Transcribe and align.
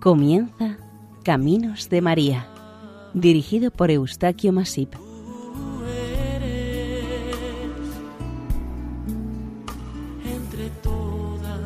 Comienza 0.00 0.78
Caminos 1.24 1.90
de 1.90 2.00
María, 2.00 2.48
dirigido 3.12 3.70
por 3.70 3.90
Eustaquio 3.90 4.50
Masip. 4.50 4.94
Entre 10.24 10.70
todas 10.82 11.60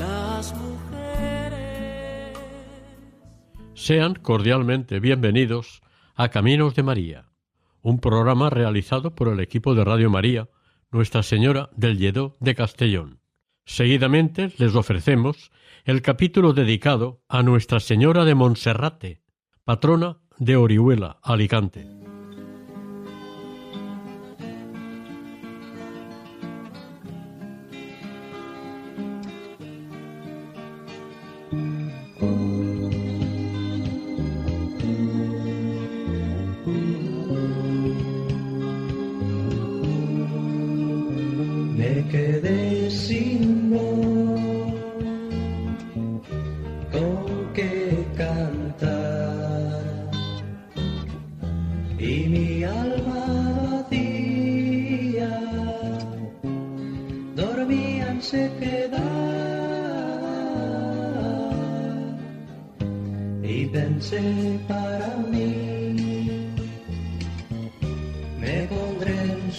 las 0.00 0.54
mujeres. 0.54 2.36
Sean 3.74 4.14
cordialmente 4.16 4.98
bienvenidos 4.98 5.82
a 6.16 6.30
Caminos 6.30 6.74
de 6.74 6.82
María, 6.82 7.30
un 7.80 8.00
programa 8.00 8.50
realizado 8.50 9.14
por 9.14 9.28
el 9.28 9.38
equipo 9.38 9.76
de 9.76 9.84
Radio 9.84 10.10
María, 10.10 10.48
Nuestra 10.90 11.22
Señora 11.22 11.70
del 11.76 11.96
Lledó 11.96 12.34
de 12.40 12.56
Castellón. 12.56 13.23
Seguidamente 13.64 14.52
les 14.58 14.74
ofrecemos 14.74 15.50
el 15.84 16.02
capítulo 16.02 16.52
dedicado 16.52 17.22
a 17.28 17.42
Nuestra 17.42 17.80
Señora 17.80 18.24
de 18.24 18.34
Monserrate, 18.34 19.22
patrona 19.64 20.18
de 20.38 20.56
Orihuela, 20.56 21.18
Alicante. 21.22 22.03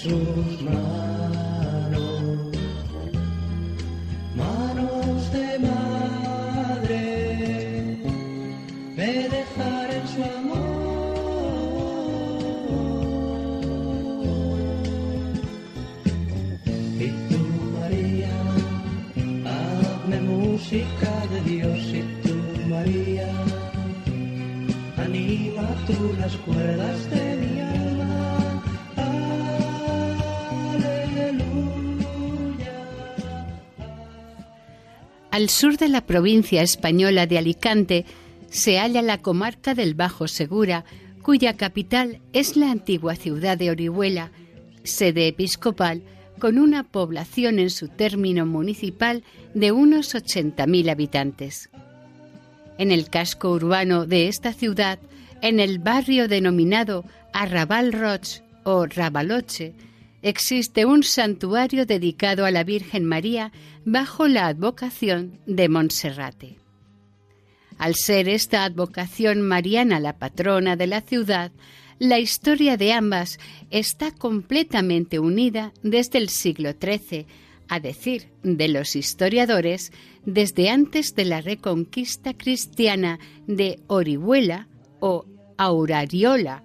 Sus 0.05 0.61
manos, 0.61 2.01
manos 4.35 5.31
de 5.31 5.47
madre, 5.67 7.01
me 8.95 9.11
dejaré 9.35 9.95
en 9.97 10.07
su 10.13 10.21
amor. 10.37 11.15
Y 16.99 17.07
tú, 17.29 17.41
María, 17.79 18.35
hazme 19.49 20.17
música 20.21 21.11
de 21.31 21.39
Dios, 21.49 21.79
y 21.99 22.03
tú, 22.21 22.35
María, 22.69 23.29
anima 24.97 25.67
tú 25.87 25.97
las 26.19 26.35
cuerdas 26.45 26.74
Al 35.45 35.51
sur 35.51 35.77
de 35.77 35.89
la 35.89 36.07
provincia 36.07 36.63
española 36.63 37.27
de 37.27 37.37
Alicante 37.37 38.05
se 38.49 38.79
halla 38.79 39.03
la 39.03 39.19
comarca 39.19 39.75
del 39.75 39.93
Bajo 39.93 40.27
Segura, 40.27 40.85
cuya 41.21 41.55
capital 41.55 42.19
es 42.33 42.57
la 42.57 42.71
antigua 42.71 43.15
ciudad 43.15 43.55
de 43.55 43.69
Orihuela, 43.69 44.31
sede 44.83 45.27
episcopal 45.27 46.01
con 46.39 46.57
una 46.57 46.81
población 46.83 47.59
en 47.59 47.69
su 47.69 47.89
término 47.89 48.47
municipal 48.47 49.21
de 49.53 49.71
unos 49.71 50.15
80.000 50.15 50.89
habitantes. 50.89 51.69
En 52.79 52.91
el 52.91 53.11
casco 53.11 53.51
urbano 53.51 54.07
de 54.07 54.27
esta 54.27 54.51
ciudad, 54.51 54.97
en 55.43 55.59
el 55.59 55.77
barrio 55.77 56.27
denominado 56.27 57.05
Arrabal 57.33 57.93
Roch 57.93 58.41
o 58.63 58.87
Rabaloche, 58.87 59.75
existe 60.25 60.85
un 60.85 61.03
santuario 61.03 61.85
dedicado 61.85 62.45
a 62.45 62.51
la 62.51 62.63
Virgen 62.63 63.05
María 63.05 63.51
bajo 63.85 64.27
la 64.27 64.47
advocación 64.47 65.39
de 65.45 65.69
Monserrate. 65.69 66.57
Al 67.77 67.93
ser 67.93 68.27
esta 68.27 68.63
advocación 68.63 69.43
mariana 69.43 69.99
la 69.99 70.17
patrona 70.17 70.75
de 70.75 70.87
la 70.87 71.01
ciudad, 71.01 71.51
la 71.99 72.17
historia 72.17 72.75
de 72.75 72.91
ambas 72.91 73.37
está 73.69 74.09
completamente 74.09 75.19
unida 75.19 75.73
desde 75.83 76.17
el 76.17 76.29
siglo 76.29 76.71
XIII, 76.71 77.27
a 77.67 77.79
decir 77.79 78.31
de 78.41 78.67
los 78.67 78.95
historiadores, 78.95 79.91
desde 80.25 80.71
antes 80.71 81.13
de 81.13 81.25
la 81.25 81.41
reconquista 81.41 82.33
cristiana 82.33 83.19
de 83.45 83.79
Orihuela 83.85 84.69
o 84.99 85.27
Aurariola, 85.57 86.63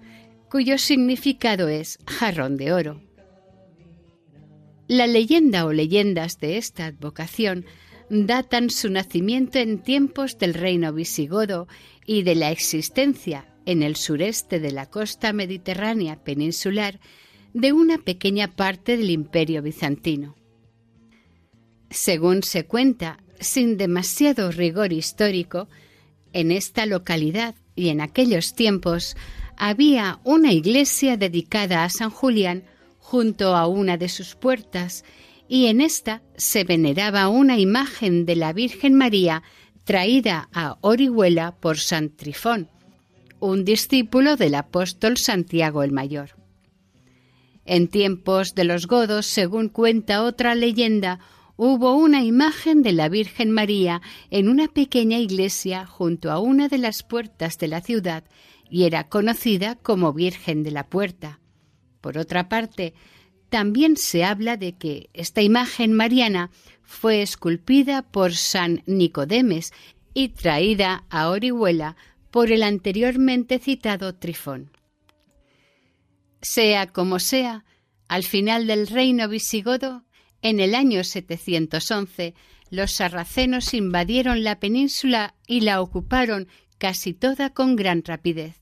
cuyo 0.49 0.79
significado 0.79 1.69
es 1.69 1.99
jarrón 2.07 2.57
de 2.57 2.73
oro. 2.73 3.10
La 4.91 5.07
leyenda 5.07 5.65
o 5.65 5.71
leyendas 5.71 6.37
de 6.39 6.57
esta 6.57 6.87
advocación 6.87 7.65
datan 8.09 8.69
su 8.69 8.89
nacimiento 8.89 9.57
en 9.57 9.81
tiempos 9.81 10.37
del 10.37 10.53
reino 10.53 10.91
visigodo 10.91 11.69
y 12.05 12.23
de 12.23 12.35
la 12.35 12.51
existencia 12.51 13.45
en 13.65 13.83
el 13.83 13.95
sureste 13.95 14.59
de 14.59 14.73
la 14.73 14.87
costa 14.87 15.31
mediterránea 15.31 16.21
peninsular 16.21 16.99
de 17.53 17.71
una 17.71 17.99
pequeña 17.99 18.49
parte 18.49 18.97
del 18.97 19.11
imperio 19.11 19.61
bizantino. 19.61 20.35
Según 21.89 22.43
se 22.43 22.65
cuenta, 22.65 23.23
sin 23.39 23.77
demasiado 23.77 24.51
rigor 24.51 24.91
histórico, 24.91 25.69
en 26.33 26.51
esta 26.51 26.85
localidad 26.85 27.55
y 27.77 27.87
en 27.87 28.01
aquellos 28.01 28.55
tiempos 28.55 29.15
había 29.55 30.19
una 30.25 30.51
iglesia 30.51 31.15
dedicada 31.15 31.85
a 31.85 31.89
San 31.89 32.09
Julián 32.09 32.65
junto 33.01 33.55
a 33.55 33.67
una 33.67 33.97
de 33.97 34.07
sus 34.07 34.35
puertas 34.35 35.03
y 35.49 35.65
en 35.65 35.81
esta 35.81 36.21
se 36.37 36.63
veneraba 36.63 37.27
una 37.27 37.59
imagen 37.59 38.25
de 38.25 38.37
la 38.37 38.53
Virgen 38.53 38.93
María 38.93 39.43
traída 39.83 40.47
a 40.53 40.77
Orihuela 40.79 41.57
por 41.59 41.77
San 41.77 42.15
Trifón, 42.15 42.69
un 43.41 43.65
discípulo 43.65 44.37
del 44.37 44.55
apóstol 44.55 45.17
Santiago 45.17 45.83
el 45.83 45.91
Mayor. 45.91 46.37
En 47.65 47.89
tiempos 47.89 48.55
de 48.55 48.63
los 48.63 48.87
godos, 48.87 49.25
según 49.25 49.67
cuenta 49.67 50.23
otra 50.23 50.55
leyenda, 50.55 51.19
hubo 51.57 51.95
una 51.95 52.23
imagen 52.23 52.81
de 52.81 52.93
la 52.93 53.09
Virgen 53.09 53.51
María 53.51 54.01
en 54.29 54.47
una 54.47 54.69
pequeña 54.69 55.17
iglesia 55.17 55.85
junto 55.85 56.31
a 56.31 56.39
una 56.39 56.69
de 56.69 56.77
las 56.77 57.03
puertas 57.03 57.57
de 57.57 57.67
la 57.67 57.81
ciudad 57.81 58.23
y 58.69 58.85
era 58.85 59.09
conocida 59.09 59.75
como 59.75 60.13
Virgen 60.13 60.63
de 60.63 60.71
la 60.71 60.87
Puerta. 60.87 61.40
Por 62.01 62.17
otra 62.17 62.49
parte, 62.49 62.93
también 63.49 63.97
se 63.97 64.23
habla 64.23 64.57
de 64.57 64.73
que 64.73 65.09
esta 65.13 65.41
imagen 65.41 65.93
mariana 65.93 66.49
fue 66.81 67.21
esculpida 67.21 68.01
por 68.01 68.33
San 68.33 68.83
Nicodemes 68.85 69.71
y 70.13 70.29
traída 70.29 71.05
a 71.09 71.29
Orihuela 71.29 71.95
por 72.31 72.51
el 72.51 72.63
anteriormente 72.63 73.59
citado 73.59 74.15
Trifón. 74.15 74.71
Sea 76.41 76.87
como 76.87 77.19
sea, 77.19 77.65
al 78.07 78.23
final 78.23 78.67
del 78.67 78.87
reino 78.87 79.27
visigodo, 79.27 80.03
en 80.41 80.59
el 80.59 80.73
año 80.73 81.03
711, 81.03 82.33
los 82.69 82.91
sarracenos 82.91 83.73
invadieron 83.73 84.43
la 84.43 84.59
península 84.59 85.35
y 85.45 85.61
la 85.61 85.81
ocuparon 85.81 86.47
casi 86.77 87.13
toda 87.13 87.53
con 87.53 87.75
gran 87.75 88.03
rapidez. 88.03 88.61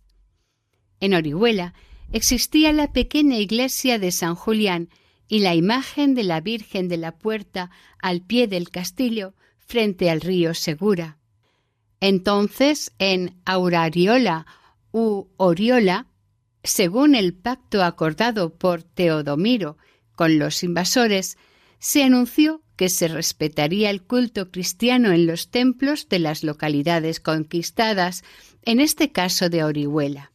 En 1.00 1.14
Orihuela 1.14 1.74
existía 2.12 2.74
la 2.74 2.92
pequeña 2.92 3.38
iglesia 3.38 4.00
de 4.00 4.12
San 4.12 4.36
Julián 4.36 4.90
y 5.28 5.40
la 5.40 5.56
imagen 5.56 6.16
de 6.16 6.24
la 6.24 6.42
Virgen 6.42 6.88
de 6.88 6.98
la 6.98 7.18
Puerta 7.18 7.70
al 8.00 8.22
pie 8.22 8.48
del 8.48 8.70
castillo 8.70 9.36
frente 9.58 10.10
al 10.10 10.22
río 10.22 10.54
Segura. 10.54 11.20
Entonces, 12.00 12.92
en 12.98 13.40
Aurariola 13.46 14.48
u 14.92 15.28
Oriola, 15.38 16.08
según 16.64 17.16
el 17.16 17.34
pacto 17.34 17.84
acordado 17.84 18.56
por 18.56 18.84
Teodomiro 18.84 19.78
con 20.16 20.40
los 20.40 20.64
invasores, 20.64 21.38
se 21.78 22.04
anunció 22.04 22.64
que 22.76 22.90
se 22.90 23.08
respetaría 23.08 23.90
el 23.90 24.04
culto 24.04 24.52
cristiano 24.52 25.12
en 25.12 25.28
los 25.28 25.50
templos 25.50 26.10
de 26.10 26.20
las 26.20 26.44
localidades 26.44 27.20
conquistadas, 27.20 28.24
en 28.64 28.80
este 28.80 29.12
caso 29.12 29.50
de 29.50 29.64
Orihuela. 29.64 30.32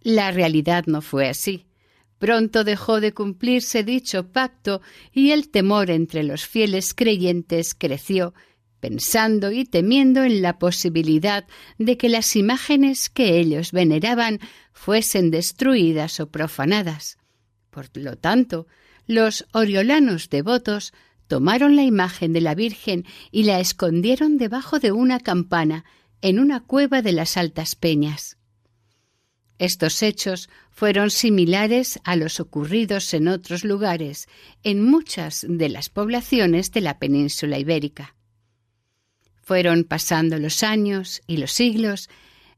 La 0.00 0.30
realidad 0.30 0.84
no 0.86 1.00
fue 1.02 1.28
así, 1.28 1.68
Pronto 2.18 2.64
dejó 2.64 3.00
de 3.00 3.14
cumplirse 3.14 3.84
dicho 3.84 4.28
pacto 4.28 4.82
y 5.12 5.30
el 5.30 5.50
temor 5.50 5.90
entre 5.90 6.24
los 6.24 6.46
fieles 6.46 6.92
creyentes 6.92 7.74
creció, 7.74 8.34
pensando 8.80 9.52
y 9.52 9.64
temiendo 9.64 10.24
en 10.24 10.42
la 10.42 10.58
posibilidad 10.58 11.46
de 11.78 11.96
que 11.96 12.08
las 12.08 12.34
imágenes 12.34 13.08
que 13.08 13.38
ellos 13.38 13.72
veneraban 13.72 14.40
fuesen 14.72 15.30
destruidas 15.30 16.18
o 16.18 16.28
profanadas. 16.28 17.18
Por 17.70 17.88
lo 17.94 18.16
tanto, 18.16 18.66
los 19.06 19.46
oriolanos 19.52 20.28
devotos 20.28 20.92
tomaron 21.28 21.76
la 21.76 21.84
imagen 21.84 22.32
de 22.32 22.40
la 22.40 22.54
Virgen 22.54 23.04
y 23.30 23.44
la 23.44 23.60
escondieron 23.60 24.38
debajo 24.38 24.80
de 24.80 24.90
una 24.90 25.20
campana 25.20 25.84
en 26.20 26.40
una 26.40 26.60
cueva 26.60 27.00
de 27.00 27.12
las 27.12 27.36
altas 27.36 27.76
peñas. 27.76 28.37
Estos 29.58 30.02
hechos 30.02 30.48
fueron 30.70 31.10
similares 31.10 31.98
a 32.04 32.14
los 32.14 32.38
ocurridos 32.38 33.12
en 33.12 33.26
otros 33.26 33.64
lugares, 33.64 34.28
en 34.62 34.82
muchas 34.82 35.44
de 35.48 35.68
las 35.68 35.88
poblaciones 35.90 36.70
de 36.70 36.80
la 36.80 36.98
península 36.98 37.58
ibérica. 37.58 38.14
Fueron 39.42 39.84
pasando 39.84 40.38
los 40.38 40.62
años 40.62 41.22
y 41.26 41.38
los 41.38 41.52
siglos, 41.52 42.08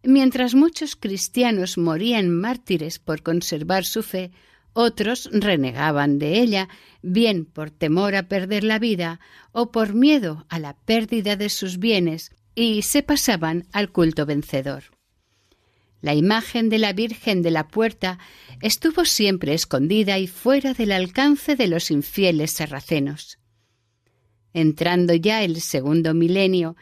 mientras 0.02 0.54
muchos 0.54 0.96
cristianos 0.96 1.78
morían 1.78 2.30
mártires 2.30 2.98
por 2.98 3.22
conservar 3.22 3.84
su 3.84 4.02
fe, 4.02 4.30
otros 4.72 5.30
renegaban 5.32 6.18
de 6.18 6.40
ella, 6.40 6.68
bien 7.02 7.44
por 7.46 7.70
temor 7.70 8.14
a 8.14 8.28
perder 8.28 8.62
la 8.62 8.78
vida 8.78 9.20
o 9.52 9.72
por 9.72 9.94
miedo 9.94 10.46
a 10.48 10.58
la 10.58 10.76
pérdida 10.76 11.36
de 11.36 11.48
sus 11.48 11.78
bienes, 11.78 12.32
y 12.54 12.82
se 12.82 13.02
pasaban 13.02 13.66
al 13.72 13.90
culto 13.90 14.26
vencedor. 14.26 14.84
La 16.00 16.14
imagen 16.14 16.68
de 16.68 16.78
la 16.78 16.92
Virgen 16.92 17.42
de 17.42 17.50
la 17.50 17.68
Puerta 17.68 18.18
estuvo 18.62 19.04
siempre 19.04 19.54
escondida 19.54 20.18
y 20.18 20.26
fuera 20.26 20.72
del 20.74 20.92
alcance 20.92 21.56
de 21.56 21.68
los 21.68 21.90
infieles 21.90 22.52
sarracenos. 22.52 23.38
Entrando 24.52 25.14
ya 25.14 25.44
el 25.44 25.60
segundo 25.60 26.14
milenio, 26.14 26.76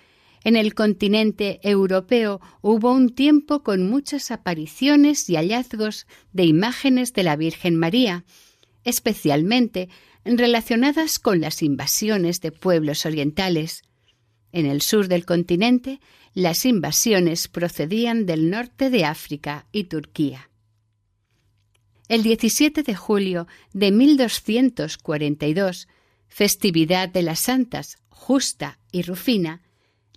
en 0.45 0.57
el 0.57 0.75
continente 0.75 1.61
europeo 1.63 2.41
hubo 2.63 2.93
un 2.93 3.15
tiempo 3.15 3.63
con 3.63 3.91
muchas 3.91 4.31
apariciones 4.31 5.29
y 5.29 5.35
hallazgos 5.35 6.07
de 6.33 6.45
imágenes 6.45 7.13
de 7.13 7.25
la 7.25 7.37
Virgen 7.37 7.77
María, 7.77 8.25
especialmente 8.85 9.89
relacionadas 10.25 11.19
con 11.19 11.41
las 11.41 11.63
invasiones 11.63 12.41
de 12.41 12.53
pueblos 12.53 13.05
orientales. 13.05 13.83
En 14.53 14.65
el 14.65 14.81
sur 14.81 15.09
del 15.09 15.27
continente 15.27 16.01
las 16.35 16.65
invasiones 16.65 17.49
procedían 17.49 18.27
del 18.27 18.51
norte 18.51 18.91
de 18.91 19.05
África 19.05 19.67
y 19.73 19.85
Turquía. 19.85 20.51
El 22.09 22.23
17 22.23 22.83
de 22.83 22.95
julio 22.95 23.47
de 23.73 23.93
1242, 23.93 25.89
festividad 26.27 27.09
de 27.09 27.23
las 27.23 27.41
santas 27.41 27.99
Justa 28.09 28.79
y 28.93 29.03
Rufina, 29.03 29.63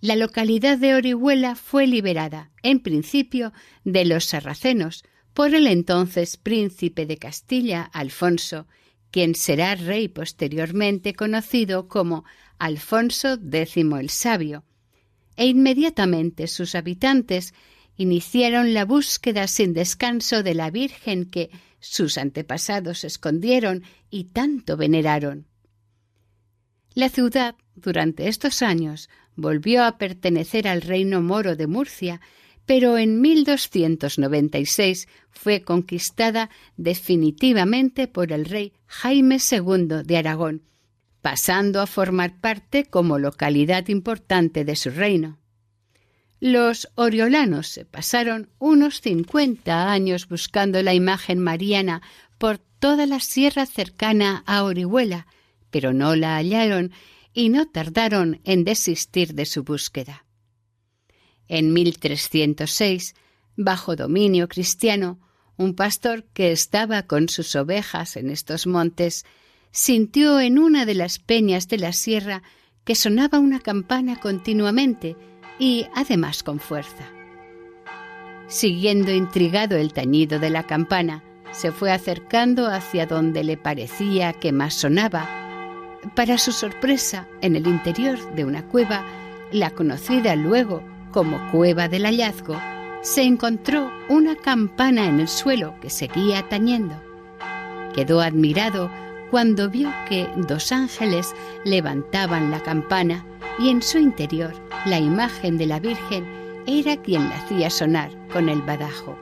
la 0.00 0.16
localidad 0.16 0.78
de 0.78 0.94
Orihuela 0.94 1.54
fue 1.54 1.86
liberada, 1.86 2.50
en 2.62 2.80
principio, 2.80 3.52
de 3.84 4.04
los 4.04 4.24
sarracenos 4.24 5.04
por 5.32 5.54
el 5.54 5.66
entonces 5.66 6.36
príncipe 6.36 7.06
de 7.06 7.18
Castilla, 7.18 7.82
Alfonso, 7.82 8.66
quien 9.10 9.34
será 9.34 9.74
rey 9.74 10.08
posteriormente 10.08 11.14
conocido 11.14 11.86
como 11.86 12.24
Alfonso 12.58 13.34
X 13.34 13.76
el 13.76 14.10
Sabio, 14.10 14.64
e 15.36 15.46
inmediatamente 15.46 16.46
sus 16.46 16.74
habitantes 16.74 17.54
iniciaron 17.96 18.74
la 18.74 18.84
búsqueda 18.84 19.46
sin 19.48 19.74
descanso 19.74 20.42
de 20.42 20.54
la 20.54 20.70
Virgen 20.70 21.26
que 21.26 21.50
sus 21.80 22.18
antepasados 22.18 23.04
escondieron 23.04 23.82
y 24.10 24.24
tanto 24.24 24.76
veneraron. 24.76 25.46
La 26.94 27.08
ciudad, 27.08 27.56
durante 27.74 28.28
estos 28.28 28.62
años, 28.62 29.08
volvió 29.34 29.84
a 29.84 29.98
pertenecer 29.98 30.68
al 30.68 30.82
reino 30.82 31.22
moro 31.22 31.56
de 31.56 31.66
Murcia, 31.66 32.20
pero 32.66 32.98
en 32.98 33.20
1296 33.20 35.08
fue 35.30 35.62
conquistada 35.62 36.50
definitivamente 36.76 38.08
por 38.08 38.32
el 38.32 38.44
rey 38.44 38.72
Jaime 38.86 39.38
II 39.38 40.02
de 40.04 40.16
Aragón, 40.16 40.62
pasando 41.22 41.80
a 41.80 41.86
formar 41.86 42.40
parte 42.40 42.84
como 42.84 43.18
localidad 43.18 43.88
importante 43.88 44.64
de 44.64 44.76
su 44.76 44.90
reino. 44.90 45.38
Los 46.40 46.88
oriolanos 46.96 47.68
se 47.68 47.84
pasaron 47.84 48.50
unos 48.58 49.00
cincuenta 49.00 49.92
años 49.92 50.28
buscando 50.28 50.82
la 50.82 50.92
imagen 50.92 51.38
mariana 51.38 52.02
por 52.38 52.58
toda 52.58 53.06
la 53.06 53.20
sierra 53.20 53.64
cercana 53.64 54.42
a 54.44 54.64
Orihuela, 54.64 55.28
pero 55.70 55.92
no 55.92 56.16
la 56.16 56.34
hallaron 56.34 56.90
y 57.32 57.48
no 57.48 57.68
tardaron 57.68 58.40
en 58.42 58.64
desistir 58.64 59.34
de 59.34 59.46
su 59.46 59.62
búsqueda. 59.62 60.24
En 61.46 61.72
1306, 61.72 63.14
bajo 63.56 63.94
dominio 63.94 64.48
cristiano, 64.48 65.20
un 65.56 65.74
pastor 65.76 66.24
que 66.32 66.50
estaba 66.50 67.04
con 67.04 67.28
sus 67.28 67.54
ovejas 67.54 68.16
en 68.16 68.30
estos 68.30 68.66
montes 68.66 69.24
sintió 69.72 70.38
en 70.38 70.58
una 70.58 70.84
de 70.86 70.94
las 70.94 71.18
peñas 71.18 71.66
de 71.66 71.78
la 71.78 71.92
sierra 71.92 72.42
que 72.84 72.94
sonaba 72.94 73.38
una 73.38 73.58
campana 73.58 74.20
continuamente 74.20 75.16
y 75.58 75.86
además 75.94 76.42
con 76.42 76.60
fuerza. 76.60 77.10
Siguiendo 78.48 79.12
intrigado 79.12 79.76
el 79.76 79.92
tañido 79.92 80.38
de 80.38 80.50
la 80.50 80.64
campana, 80.64 81.24
se 81.52 81.72
fue 81.72 81.90
acercando 81.90 82.66
hacia 82.66 83.06
donde 83.06 83.44
le 83.44 83.56
parecía 83.56 84.32
que 84.34 84.52
más 84.52 84.74
sonaba. 84.74 85.26
Para 86.14 86.36
su 86.36 86.52
sorpresa, 86.52 87.28
en 87.40 87.56
el 87.56 87.66
interior 87.66 88.18
de 88.34 88.44
una 88.44 88.66
cueva, 88.66 89.04
la 89.52 89.70
conocida 89.70 90.34
luego 90.36 90.82
como 91.12 91.50
Cueva 91.50 91.88
del 91.88 92.04
Hallazgo, 92.04 92.58
se 93.02 93.22
encontró 93.22 93.90
una 94.08 94.34
campana 94.34 95.06
en 95.06 95.20
el 95.20 95.28
suelo 95.28 95.74
que 95.80 95.90
seguía 95.90 96.48
tañendo. 96.48 96.94
Quedó 97.94 98.20
admirado 98.20 98.90
cuando 99.32 99.70
vio 99.70 99.90
que 100.10 100.28
dos 100.36 100.72
ángeles 100.72 101.34
levantaban 101.64 102.50
la 102.50 102.62
campana 102.62 103.24
y 103.58 103.70
en 103.70 103.80
su 103.80 103.96
interior 103.96 104.52
la 104.84 104.98
imagen 104.98 105.56
de 105.56 105.64
la 105.64 105.80
Virgen 105.80 106.26
era 106.66 106.98
quien 106.98 107.30
la 107.30 107.36
hacía 107.38 107.70
sonar 107.70 108.10
con 108.30 108.50
el 108.50 108.60
badajo. 108.60 109.18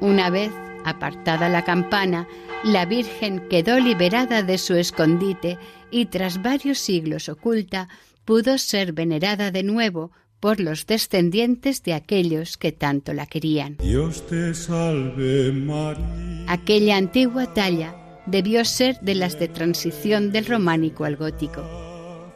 Una 0.00 0.30
vez 0.30 0.50
apartada 0.82 1.50
la 1.50 1.62
campana, 1.62 2.26
la 2.62 2.86
Virgen 2.86 3.46
quedó 3.50 3.78
liberada 3.78 4.42
de 4.42 4.56
su 4.56 4.76
escondite 4.76 5.58
y 5.90 6.06
tras 6.06 6.40
varios 6.40 6.78
siglos 6.78 7.28
oculta 7.28 7.90
pudo 8.24 8.56
ser 8.56 8.94
venerada 8.94 9.50
de 9.50 9.62
nuevo 9.62 10.10
por 10.40 10.58
los 10.58 10.86
descendientes 10.86 11.82
de 11.82 11.92
aquellos 11.92 12.56
que 12.56 12.72
tanto 12.72 13.12
la 13.12 13.26
querían. 13.26 13.76
Dios 13.76 14.26
te 14.26 14.54
salve 14.54 15.52
María. 15.52 16.46
Aquella 16.48 16.96
antigua 16.96 17.52
talla 17.52 18.00
debió 18.26 18.64
ser 18.64 18.98
de 19.00 19.14
las 19.14 19.38
de 19.38 19.48
transición 19.48 20.32
del 20.32 20.46
románico 20.46 21.04
al 21.04 21.16
gótico. 21.16 21.62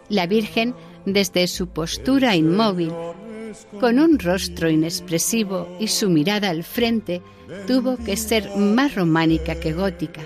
La 0.08 0.26
Virgen, 0.26 0.74
desde 1.04 1.46
su 1.46 1.68
postura 1.68 2.36
inmóvil, 2.36 2.92
con 3.80 3.98
un 3.98 4.18
rostro 4.18 4.70
inexpresivo 4.70 5.68
y 5.80 5.88
su 5.88 6.10
mirada 6.10 6.50
al 6.50 6.64
frente, 6.64 7.22
tuvo 7.66 7.96
que 7.96 8.16
ser 8.16 8.56
más 8.56 8.94
románica 8.94 9.58
que 9.58 9.72
gótica. 9.72 10.20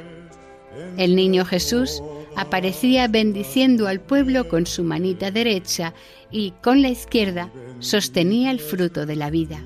El 0.97 1.15
niño 1.17 1.45
Jesús 1.45 2.03
aparecía 2.37 3.09
bendiciendo 3.09 3.87
al 3.89 4.01
pueblo 4.01 4.49
con 4.49 4.67
su 4.67 4.85
manita 4.85 5.31
derecha 5.31 5.95
y 6.31 6.53
con 6.63 6.83
la 6.83 6.89
izquierda 6.89 7.51
sostenía 7.79 8.51
el 8.51 8.61
fruto 8.61 9.07
de 9.07 9.17
la 9.17 9.31
vida. 9.31 9.61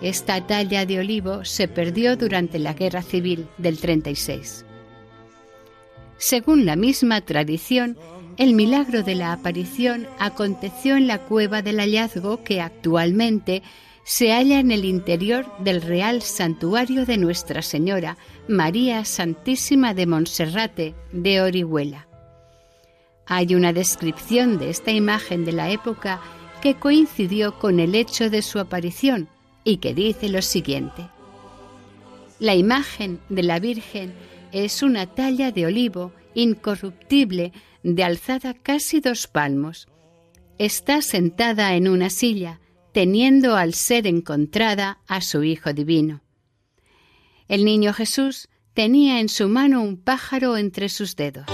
Esta 0.00 0.46
talla 0.46 0.86
de 0.86 1.00
olivo 1.00 1.44
se 1.44 1.66
perdió 1.66 2.16
durante 2.16 2.58
la 2.58 2.74
Guerra 2.74 3.02
Civil 3.02 3.46
del 3.58 3.78
36. 3.78 4.64
Según 6.18 6.66
la 6.66 6.76
misma 6.76 7.20
tradición, 7.20 7.96
el 8.36 8.54
milagro 8.54 9.02
de 9.02 9.14
la 9.14 9.32
aparición 9.32 10.06
aconteció 10.18 10.96
en 10.96 11.06
la 11.06 11.22
cueva 11.22 11.62
del 11.62 11.78
hallazgo 11.78 12.42
que 12.44 12.60
actualmente 12.60 13.62
se 14.04 14.32
halla 14.32 14.58
en 14.58 14.70
el 14.70 14.84
interior 14.84 15.46
del 15.58 15.82
Real 15.82 16.22
Santuario 16.22 17.04
de 17.04 17.18
Nuestra 17.18 17.62
Señora, 17.62 18.16
María 18.48 19.04
Santísima 19.04 19.92
de 19.92 20.06
Monserrate 20.06 20.94
de 21.12 21.42
Orihuela. 21.42 22.08
Hay 23.26 23.54
una 23.54 23.72
descripción 23.72 24.58
de 24.58 24.70
esta 24.70 24.90
imagen 24.90 25.44
de 25.44 25.52
la 25.52 25.70
época 25.70 26.20
que 26.62 26.74
coincidió 26.74 27.58
con 27.58 27.78
el 27.78 27.94
hecho 27.94 28.30
de 28.30 28.42
su 28.42 28.58
aparición 28.58 29.28
y 29.62 29.76
que 29.76 29.94
dice 29.94 30.28
lo 30.30 30.42
siguiente. 30.42 31.08
La 32.40 32.54
imagen 32.54 33.20
de 33.28 33.42
la 33.42 33.58
Virgen 33.58 34.14
es 34.52 34.82
una 34.82 35.06
talla 35.06 35.52
de 35.52 35.66
olivo 35.66 36.12
incorruptible 36.34 37.52
de 37.82 38.04
alzada 38.04 38.54
casi 38.54 39.00
dos 39.00 39.26
palmos. 39.26 39.88
Está 40.58 41.02
sentada 41.02 41.74
en 41.74 41.88
una 41.88 42.10
silla, 42.10 42.60
teniendo 42.92 43.56
al 43.56 43.74
ser 43.74 44.06
encontrada 44.06 44.98
a 45.06 45.20
su 45.20 45.44
Hijo 45.44 45.72
Divino. 45.72 46.22
El 47.48 47.64
niño 47.64 47.92
Jesús 47.92 48.48
tenía 48.74 49.20
en 49.20 49.28
su 49.28 49.48
mano 49.48 49.82
un 49.82 49.96
pájaro 49.96 50.56
entre 50.56 50.88
sus 50.88 51.16
dedos. 51.16 51.46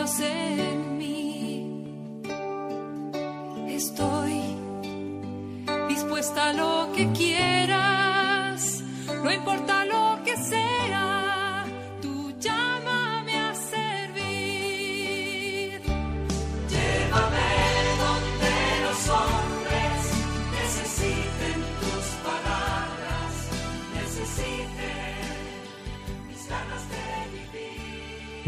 En 0.00 0.96
mí. 0.96 1.84
Estoy 3.68 4.56
dispuesta 5.88 6.48
a 6.48 6.52
lo 6.54 6.90
que 6.94 7.06
quieras, 7.12 7.29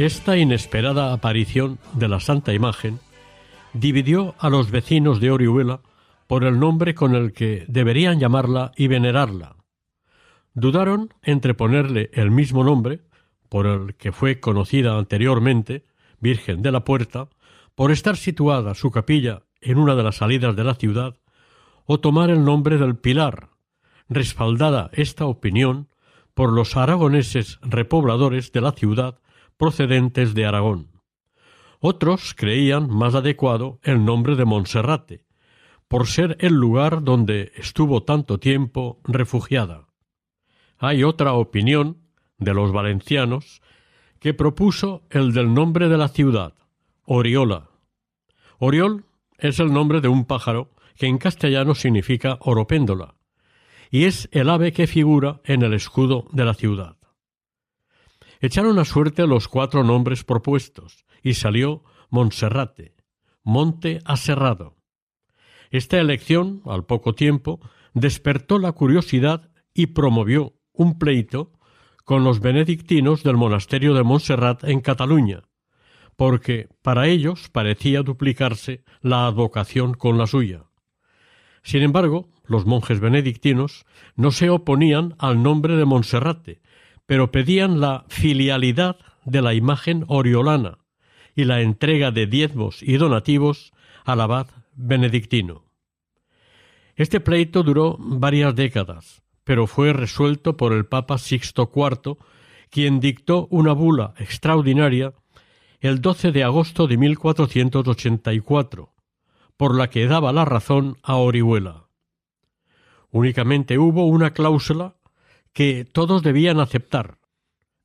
Esta 0.03 0.37
inesperada 0.37 1.13
aparición 1.13 1.79
de 1.93 2.09
la 2.09 2.19
Santa 2.19 2.53
Imagen 2.53 2.99
dividió 3.73 4.35
a 4.41 4.51
los 4.51 4.73
vecinos 4.73 5.21
de 5.21 5.31
Orihuela 5.31 5.81
por 6.27 6.43
el 6.43 6.59
nombre 6.59 6.97
con 6.97 7.15
el 7.15 7.33
que 7.33 7.65
deberían 7.69 8.19
llamarla 8.19 8.73
y 8.77 8.89
venerarla. 8.89 9.55
Dudaron 10.55 11.15
entre 11.23 11.55
ponerle 11.55 12.11
el 12.15 12.33
mismo 12.33 12.65
nombre, 12.65 13.03
por 13.49 13.65
el 13.69 13.95
que 13.95 14.11
fue 14.11 14.41
conocida 14.41 14.99
anteriormente, 14.99 15.85
Virgen 16.19 16.63
de 16.63 16.73
la 16.73 16.83
Puerta, 16.83 17.29
por 17.77 17.93
estar 17.93 18.17
situada 18.17 18.75
su 18.75 18.91
capilla 18.91 19.45
en 19.61 19.79
una 19.79 19.95
de 19.95 20.03
las 20.03 20.17
salidas 20.17 20.57
de 20.57 20.65
la 20.65 20.75
ciudad, 20.75 21.15
o 21.85 22.01
tomar 22.01 22.29
el 22.29 22.45
nombre 22.45 22.77
del 22.77 22.97
Pilar, 22.97 23.51
respaldada 24.09 24.91
esta 24.95 25.27
opinión 25.27 25.87
por 26.35 26.53
los 26.53 26.77
aragoneses 26.77 27.61
repobladores 27.63 28.51
de 28.51 28.63
la 28.63 28.73
ciudad 28.73 29.22
procedentes 29.63 30.35
de 30.35 30.45
Aragón. 30.45 30.89
Otros 31.79 32.35
creían 32.35 32.89
más 32.91 33.15
adecuado 33.15 33.79
el 33.85 34.05
nombre 34.05 34.35
de 34.35 34.45
Monserrate, 34.45 35.25
por 35.87 36.09
ser 36.09 36.37
el 36.41 36.55
lugar 36.55 37.05
donde 37.05 37.53
estuvo 37.55 38.03
tanto 38.03 38.39
tiempo 38.39 39.01
refugiada. 39.05 39.87
Hay 40.79 41.05
otra 41.05 41.35
opinión 41.35 41.99
de 42.39 42.55
los 42.55 42.73
valencianos 42.73 43.63
que 44.19 44.35
propuso 44.35 45.05
el 45.11 45.33
del 45.33 45.55
nombre 45.55 45.89
de 45.89 45.97
la 45.97 46.09
ciudad, 46.09 46.55
Oriola. 47.05 47.71
Oriol 48.59 49.05
es 49.39 49.61
el 49.61 49.73
nombre 49.73 50.01
de 50.01 50.09
un 50.09 50.25
pájaro 50.25 50.73
que 50.97 51.07
en 51.07 51.19
castellano 51.19 51.77
significa 51.77 52.37
oropéndola, 52.41 53.15
y 53.93 54.07
es 54.07 54.29
el 54.33 54.51
ave 54.51 54.73
que 54.73 54.89
figura 54.89 55.41
en 55.45 55.63
el 55.63 55.73
escudo 55.73 56.27
de 56.33 56.45
la 56.47 56.55
ciudad. 56.55 56.97
Echaron 58.43 58.81
a 58.81 58.85
suerte 58.85 59.29
los 59.29 59.47
cuatro 59.47 59.85
nombres 59.85 60.25
propuestos, 60.25 61.07
y 61.23 61.35
salió 61.35 61.85
Monserrate, 62.11 62.97
monte 63.45 64.01
aserrado. 64.05 64.77
Esta 65.71 66.01
elección, 66.01 66.61
al 66.67 66.85
poco 66.85 67.15
tiempo, 67.15 67.61
despertó 67.95 68.59
la 68.59 68.73
curiosidad 68.73 69.51
y 69.73 69.87
promovió 69.87 70.55
un 70.73 70.99
pleito 70.99 71.53
con 72.05 72.25
los 72.25 72.41
benedictinos 72.41 73.23
del 73.23 73.37
monasterio 73.37 73.95
de 73.95 74.03
Montserrat 74.03 74.65
en 74.65 74.81
Cataluña, 74.81 75.45
porque 76.17 76.69
para 76.83 77.07
ellos 77.07 77.49
parecía 77.49 78.03
duplicarse 78.03 78.83
la 79.03 79.29
advocación 79.29 79.95
con 79.95 80.19
la 80.19 80.27
suya. 80.27 80.65
Sin 81.63 81.83
embargo, 81.83 82.29
los 82.45 82.67
monjes 82.67 82.99
benedictinos 82.99 83.87
no 84.17 84.33
se 84.33 84.51
oponían 84.51 85.15
al 85.19 85.45
nombre 85.45 85.77
de 85.77 85.85
Monserrate, 85.85 86.61
pero 87.13 87.31
pedían 87.31 87.79
la 87.79 88.07
filialidad 88.09 88.97
de 89.27 89.43
la 89.43 89.53
imagen 89.53 90.07
oriolana 90.09 90.79
y 91.37 91.45
la 91.45 91.61
entrega 91.61 92.11
de 92.11 92.27
diezmos 92.27 92.83
y 92.83 92.97
donativos 92.97 93.75
al 94.07 94.23
abad 94.23 94.47
benedictino. 94.73 95.67
Este 96.97 97.21
pleito 97.21 97.65
duró 97.65 97.99
varias 97.99 98.55
décadas, 98.55 99.23
pero 99.45 99.67
fue 99.67 99.93
resuelto 99.93 100.57
por 100.57 100.73
el 100.73 100.87
Papa 100.87 101.19
Sixto 101.19 101.71
IV, 101.77 102.17
quien 102.71 102.99
dictó 102.99 103.47
una 103.51 103.75
bula 103.75 104.15
extraordinaria 104.17 105.13
el 105.81 106.01
12 106.01 106.33
de 106.33 106.45
agosto 106.45 106.87
de 106.87 106.97
1484, 106.97 108.95
por 109.59 109.75
la 109.75 109.91
que 109.91 110.07
daba 110.07 110.33
la 110.33 110.47
razón 110.47 110.97
a 111.03 111.17
Orihuela. 111.17 111.89
Únicamente 113.11 113.77
hubo 113.77 114.07
una 114.07 114.33
cláusula 114.33 114.97
que 115.53 115.85
todos 115.85 116.23
debían 116.23 116.61
aceptar, 116.61 117.19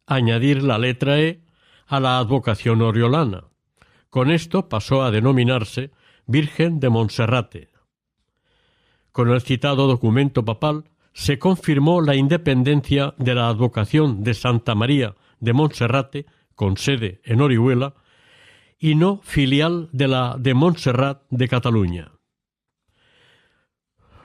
añadir 0.05 0.63
la 0.63 0.77
letra 0.77 1.19
E 1.19 1.41
a 1.85 1.99
la 1.99 2.17
advocación 2.17 2.81
oriolana. 2.81 3.45
Con 4.09 4.31
esto 4.31 4.69
pasó 4.69 5.03
a 5.03 5.11
denominarse 5.11 5.91
Virgen 6.25 6.79
de 6.79 6.89
Monserrate. 6.89 7.69
Con 9.11 9.29
el 9.31 9.41
citado 9.41 9.87
documento 9.87 10.45
papal 10.45 10.85
se 11.13 11.39
confirmó 11.39 12.01
la 12.01 12.15
independencia 12.15 13.15
de 13.17 13.33
la 13.33 13.47
advocación 13.47 14.23
de 14.23 14.33
Santa 14.33 14.75
María 14.75 15.15
de 15.39 15.53
Monserrate, 15.53 16.25
con 16.55 16.77
sede 16.77 17.21
en 17.23 17.41
Orihuela, 17.41 17.95
y 18.79 18.95
no 18.95 19.21
filial 19.23 19.89
de 19.91 20.07
la 20.07 20.35
de 20.37 20.53
Montserrat 20.53 21.23
de 21.29 21.47
Cataluña. 21.47 22.11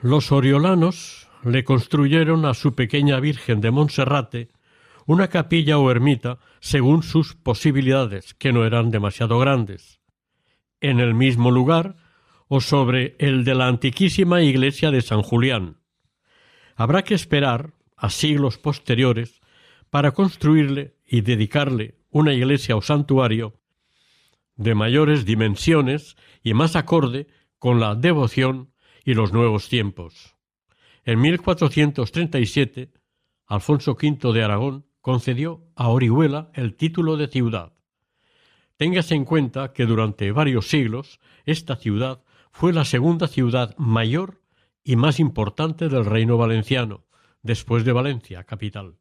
Los 0.01 0.31
oriolanos 0.31 1.22
le 1.43 1.63
construyeron 1.63 2.45
a 2.45 2.53
su 2.53 2.75
pequeña 2.75 3.19
Virgen 3.19 3.61
de 3.61 3.71
Monserrate 3.71 4.49
una 5.05 5.27
capilla 5.27 5.77
o 5.77 5.91
ermita 5.91 6.39
según 6.59 7.03
sus 7.03 7.35
posibilidades, 7.35 8.33
que 8.33 8.53
no 8.53 8.65
eran 8.65 8.89
demasiado 8.89 9.39
grandes, 9.39 9.99
en 10.79 10.99
el 10.99 11.13
mismo 11.13 11.51
lugar 11.51 11.95
o 12.47 12.61
sobre 12.61 13.15
el 13.19 13.43
de 13.43 13.55
la 13.55 13.67
antiquísima 13.67 14.41
iglesia 14.41 14.91
de 14.91 15.01
San 15.01 15.21
Julián. 15.21 15.77
Habrá 16.75 17.03
que 17.03 17.15
esperar 17.15 17.73
a 17.97 18.09
siglos 18.09 18.57
posteriores 18.57 19.41
para 19.89 20.11
construirle 20.11 20.95
y 21.05 21.21
dedicarle 21.21 21.95
una 22.09 22.33
iglesia 22.33 22.75
o 22.75 22.81
santuario 22.81 23.59
de 24.55 24.75
mayores 24.75 25.25
dimensiones 25.25 26.15
y 26.43 26.53
más 26.53 26.75
acorde 26.75 27.27
con 27.59 27.79
la 27.79 27.95
devoción 27.95 28.71
y 29.03 29.13
los 29.13 29.33
nuevos 29.33 29.67
tiempos. 29.69 30.32
En 31.05 31.19
1437, 31.19 32.93
Alfonso 33.45 33.91
V 33.91 34.31
de 34.31 34.43
Aragón 34.43 34.85
concedió 35.01 35.67
a 35.75 35.89
Orihuela 35.89 36.49
el 36.53 36.75
título 36.75 37.17
de 37.17 37.27
ciudad. 37.27 37.73
Téngase 38.77 39.15
en 39.15 39.25
cuenta 39.25 39.73
que 39.73 39.85
durante 39.85 40.31
varios 40.31 40.69
siglos 40.69 41.19
esta 41.45 41.75
ciudad 41.75 42.23
fue 42.51 42.71
la 42.71 42.85
segunda 42.85 43.27
ciudad 43.27 43.75
mayor 43.77 44.41
y 44.81 44.95
más 44.95 45.19
importante 45.19 45.89
del 45.89 46.05
reino 46.05 46.37
valenciano, 46.37 47.03
después 47.41 47.83
de 47.83 47.91
Valencia, 47.91 48.45
capital. 48.45 48.95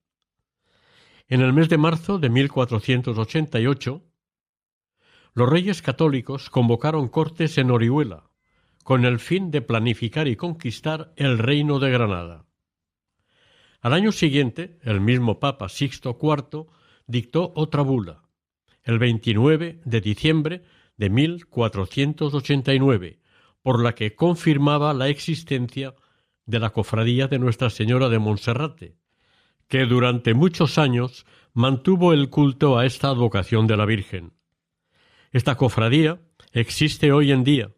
En 1.28 1.40
el 1.40 1.52
mes 1.52 1.68
de 1.68 1.78
marzo 1.78 2.18
de 2.18 2.30
1488, 2.30 4.02
los 5.34 5.48
reyes 5.48 5.82
católicos 5.82 6.50
convocaron 6.50 7.08
cortes 7.08 7.56
en 7.58 7.70
Orihuela, 7.70 8.31
con 8.82 9.04
el 9.04 9.18
fin 9.18 9.50
de 9.50 9.60
planificar 9.62 10.28
y 10.28 10.36
conquistar 10.36 11.12
el 11.16 11.38
reino 11.38 11.78
de 11.78 11.90
Granada. 11.90 12.44
Al 13.80 13.94
año 13.94 14.12
siguiente, 14.12 14.78
el 14.82 15.00
mismo 15.00 15.40
Papa 15.40 15.68
Sixto 15.68 16.18
IV 16.20 16.66
dictó 17.06 17.52
otra 17.56 17.82
bula, 17.82 18.22
el 18.84 18.98
29 18.98 19.80
de 19.84 20.00
diciembre 20.00 20.62
de 20.96 21.10
1489, 21.10 23.18
por 23.62 23.82
la 23.82 23.94
que 23.94 24.14
confirmaba 24.14 24.94
la 24.94 25.08
existencia 25.08 25.94
de 26.46 26.58
la 26.58 26.70
cofradía 26.70 27.28
de 27.28 27.38
Nuestra 27.38 27.68
Señora 27.70 28.08
de 28.08 28.18
Monserrate, 28.18 28.96
que 29.68 29.84
durante 29.86 30.34
muchos 30.34 30.78
años 30.78 31.24
mantuvo 31.54 32.12
el 32.12 32.30
culto 32.30 32.78
a 32.78 32.86
esta 32.86 33.08
advocación 33.08 33.66
de 33.66 33.76
la 33.76 33.86
Virgen. 33.86 34.32
Esta 35.32 35.56
cofradía 35.56 36.20
existe 36.52 37.12
hoy 37.12 37.32
en 37.32 37.44
día 37.44 37.70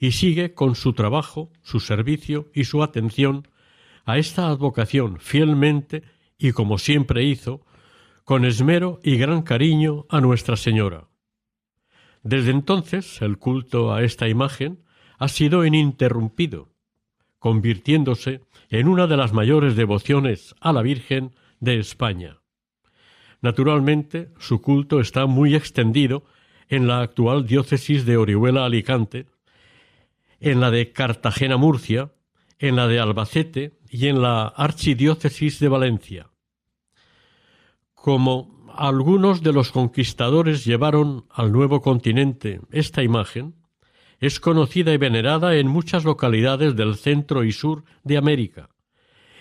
y 0.00 0.12
sigue 0.12 0.54
con 0.54 0.74
su 0.74 0.94
trabajo, 0.94 1.52
su 1.62 1.78
servicio 1.78 2.50
y 2.54 2.64
su 2.64 2.82
atención 2.82 3.46
a 4.06 4.16
esta 4.16 4.48
advocación 4.48 5.20
fielmente 5.20 6.02
y 6.38 6.52
como 6.52 6.78
siempre 6.78 7.22
hizo, 7.22 7.60
con 8.24 8.46
esmero 8.46 8.98
y 9.04 9.16
gran 9.16 9.42
cariño 9.42 10.06
a 10.08 10.22
Nuestra 10.22 10.56
Señora. 10.56 11.08
Desde 12.22 12.50
entonces 12.50 13.20
el 13.20 13.36
culto 13.36 13.92
a 13.92 14.02
esta 14.02 14.26
imagen 14.26 14.82
ha 15.18 15.28
sido 15.28 15.66
ininterrumpido, 15.66 16.72
convirtiéndose 17.38 18.40
en 18.70 18.88
una 18.88 19.06
de 19.06 19.18
las 19.18 19.34
mayores 19.34 19.76
devociones 19.76 20.54
a 20.60 20.72
la 20.72 20.80
Virgen 20.80 21.34
de 21.60 21.78
España. 21.78 22.38
Naturalmente, 23.42 24.30
su 24.38 24.62
culto 24.62 25.00
está 25.00 25.26
muy 25.26 25.54
extendido 25.54 26.24
en 26.68 26.86
la 26.86 27.00
actual 27.00 27.46
diócesis 27.46 28.06
de 28.06 28.16
Orihuela 28.16 28.64
Alicante, 28.64 29.26
en 30.40 30.60
la 30.60 30.70
de 30.70 30.92
Cartagena 30.92 31.56
Murcia, 31.56 32.12
en 32.58 32.76
la 32.76 32.88
de 32.88 32.98
Albacete 32.98 33.78
y 33.88 34.08
en 34.08 34.22
la 34.22 34.46
archidiócesis 34.46 35.60
de 35.60 35.68
Valencia. 35.68 36.30
Como 37.94 38.66
algunos 38.74 39.42
de 39.42 39.52
los 39.52 39.72
conquistadores 39.72 40.64
llevaron 40.64 41.26
al 41.30 41.52
nuevo 41.52 41.80
continente 41.82 42.60
esta 42.70 43.02
imagen, 43.02 43.54
es 44.20 44.38
conocida 44.38 44.92
y 44.92 44.98
venerada 44.98 45.56
en 45.56 45.66
muchas 45.66 46.04
localidades 46.04 46.76
del 46.76 46.96
centro 46.96 47.44
y 47.44 47.52
sur 47.52 47.84
de 48.04 48.18
América, 48.18 48.70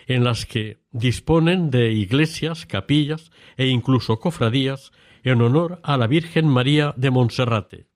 en 0.08 0.24
las 0.24 0.46
que 0.46 0.80
disponen 0.92 1.70
de 1.70 1.92
iglesias, 1.92 2.66
capillas 2.66 3.32
e 3.58 3.68
incluso 3.68 4.20
cofradías 4.20 4.92
en 5.24 5.42
honor 5.42 5.80
a 5.84 5.98
la 5.98 6.08
Virgen 6.08 6.48
María 6.48 6.94
de 6.96 7.12
Monserrate. 7.12 7.89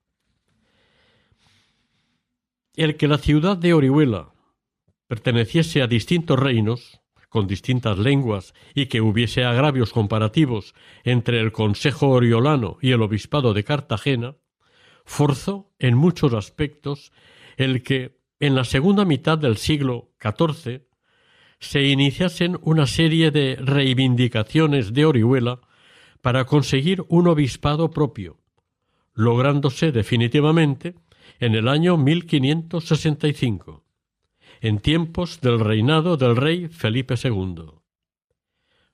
El 2.75 2.97
que 2.97 3.07
la 3.07 3.19
ciudad 3.19 3.55
de 3.55 3.73
Orihuela 3.75 4.33
perteneciese 5.07 5.83
a 5.83 5.87
distintos 5.87 6.39
reinos, 6.39 7.01
con 7.29 7.45
distintas 7.45 7.99
lenguas, 7.99 8.55
y 8.73 8.87
que 8.87 8.99
hubiese 8.99 9.43
agravios 9.43 9.91
comparativos 9.91 10.73
entre 11.03 11.39
el 11.39 11.51
Consejo 11.51 12.09
Oriolano 12.09 12.77
y 12.81 12.91
el 12.91 13.03
Obispado 13.03 13.53
de 13.53 13.63
Cartagena, 13.63 14.37
forzó 15.05 15.71
en 15.77 15.95
muchos 15.95 16.33
aspectos 16.33 17.11
el 17.57 17.83
que, 17.83 18.17
en 18.39 18.55
la 18.55 18.63
segunda 18.63 19.05
mitad 19.05 19.37
del 19.37 19.57
siglo 19.57 20.11
XIV, 20.19 20.81
se 21.59 21.83
iniciasen 21.83 22.57
una 22.63 22.87
serie 22.87 23.29
de 23.29 23.55
reivindicaciones 23.55 24.93
de 24.93 25.05
Orihuela 25.05 25.61
para 26.21 26.45
conseguir 26.45 27.03
un 27.07 27.27
obispado 27.27 27.91
propio, 27.91 28.39
lográndose 29.13 29.91
definitivamente 29.91 30.95
en 31.43 31.55
el 31.55 31.67
año 31.67 31.97
1565, 31.97 33.83
en 34.61 34.79
tiempos 34.79 35.41
del 35.41 35.59
reinado 35.59 36.15
del 36.15 36.37
rey 36.37 36.69
Felipe 36.69 37.15
II. 37.21 37.65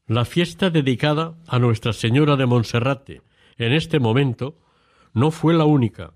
La 0.07 0.25
fiesta 0.25 0.71
dedicada 0.71 1.37
a 1.45 1.59
Nuestra 1.59 1.93
Señora 1.93 2.37
de 2.37 2.47
Monserrate 2.47 3.21
en 3.57 3.71
este 3.71 3.99
momento 3.99 4.57
no 5.13 5.29
fue 5.29 5.53
la 5.53 5.65
única, 5.65 6.15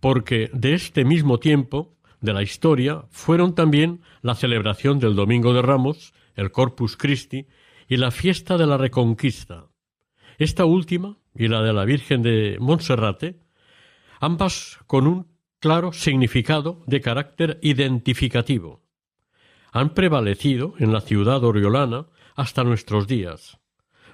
porque 0.00 0.50
de 0.52 0.74
este 0.74 1.06
mismo 1.06 1.38
tiempo 1.38 1.96
de 2.20 2.34
la 2.34 2.42
historia 2.42 3.06
fueron 3.08 3.54
también 3.54 4.02
la 4.20 4.34
celebración 4.34 4.98
del 4.98 5.16
Domingo 5.16 5.54
de 5.54 5.62
Ramos, 5.62 6.12
el 6.34 6.50
Corpus 6.50 6.98
Christi 6.98 7.46
y 7.88 7.96
la 7.96 8.10
fiesta 8.10 8.58
de 8.58 8.66
la 8.66 8.76
Reconquista. 8.76 9.68
Esta 10.36 10.66
última 10.66 11.16
y 11.34 11.48
la 11.48 11.62
de 11.62 11.72
la 11.72 11.86
Virgen 11.86 12.20
de 12.20 12.58
Monserrate, 12.60 13.40
ambas 14.20 14.78
con 14.86 15.06
un 15.06 15.33
claro 15.64 15.94
significado 15.94 16.82
de 16.86 17.00
carácter 17.00 17.58
identificativo. 17.62 18.82
Han 19.72 19.94
prevalecido 19.94 20.74
en 20.78 20.92
la 20.92 21.00
ciudad 21.00 21.42
oriolana 21.42 22.08
hasta 22.36 22.64
nuestros 22.64 23.06
días. 23.06 23.58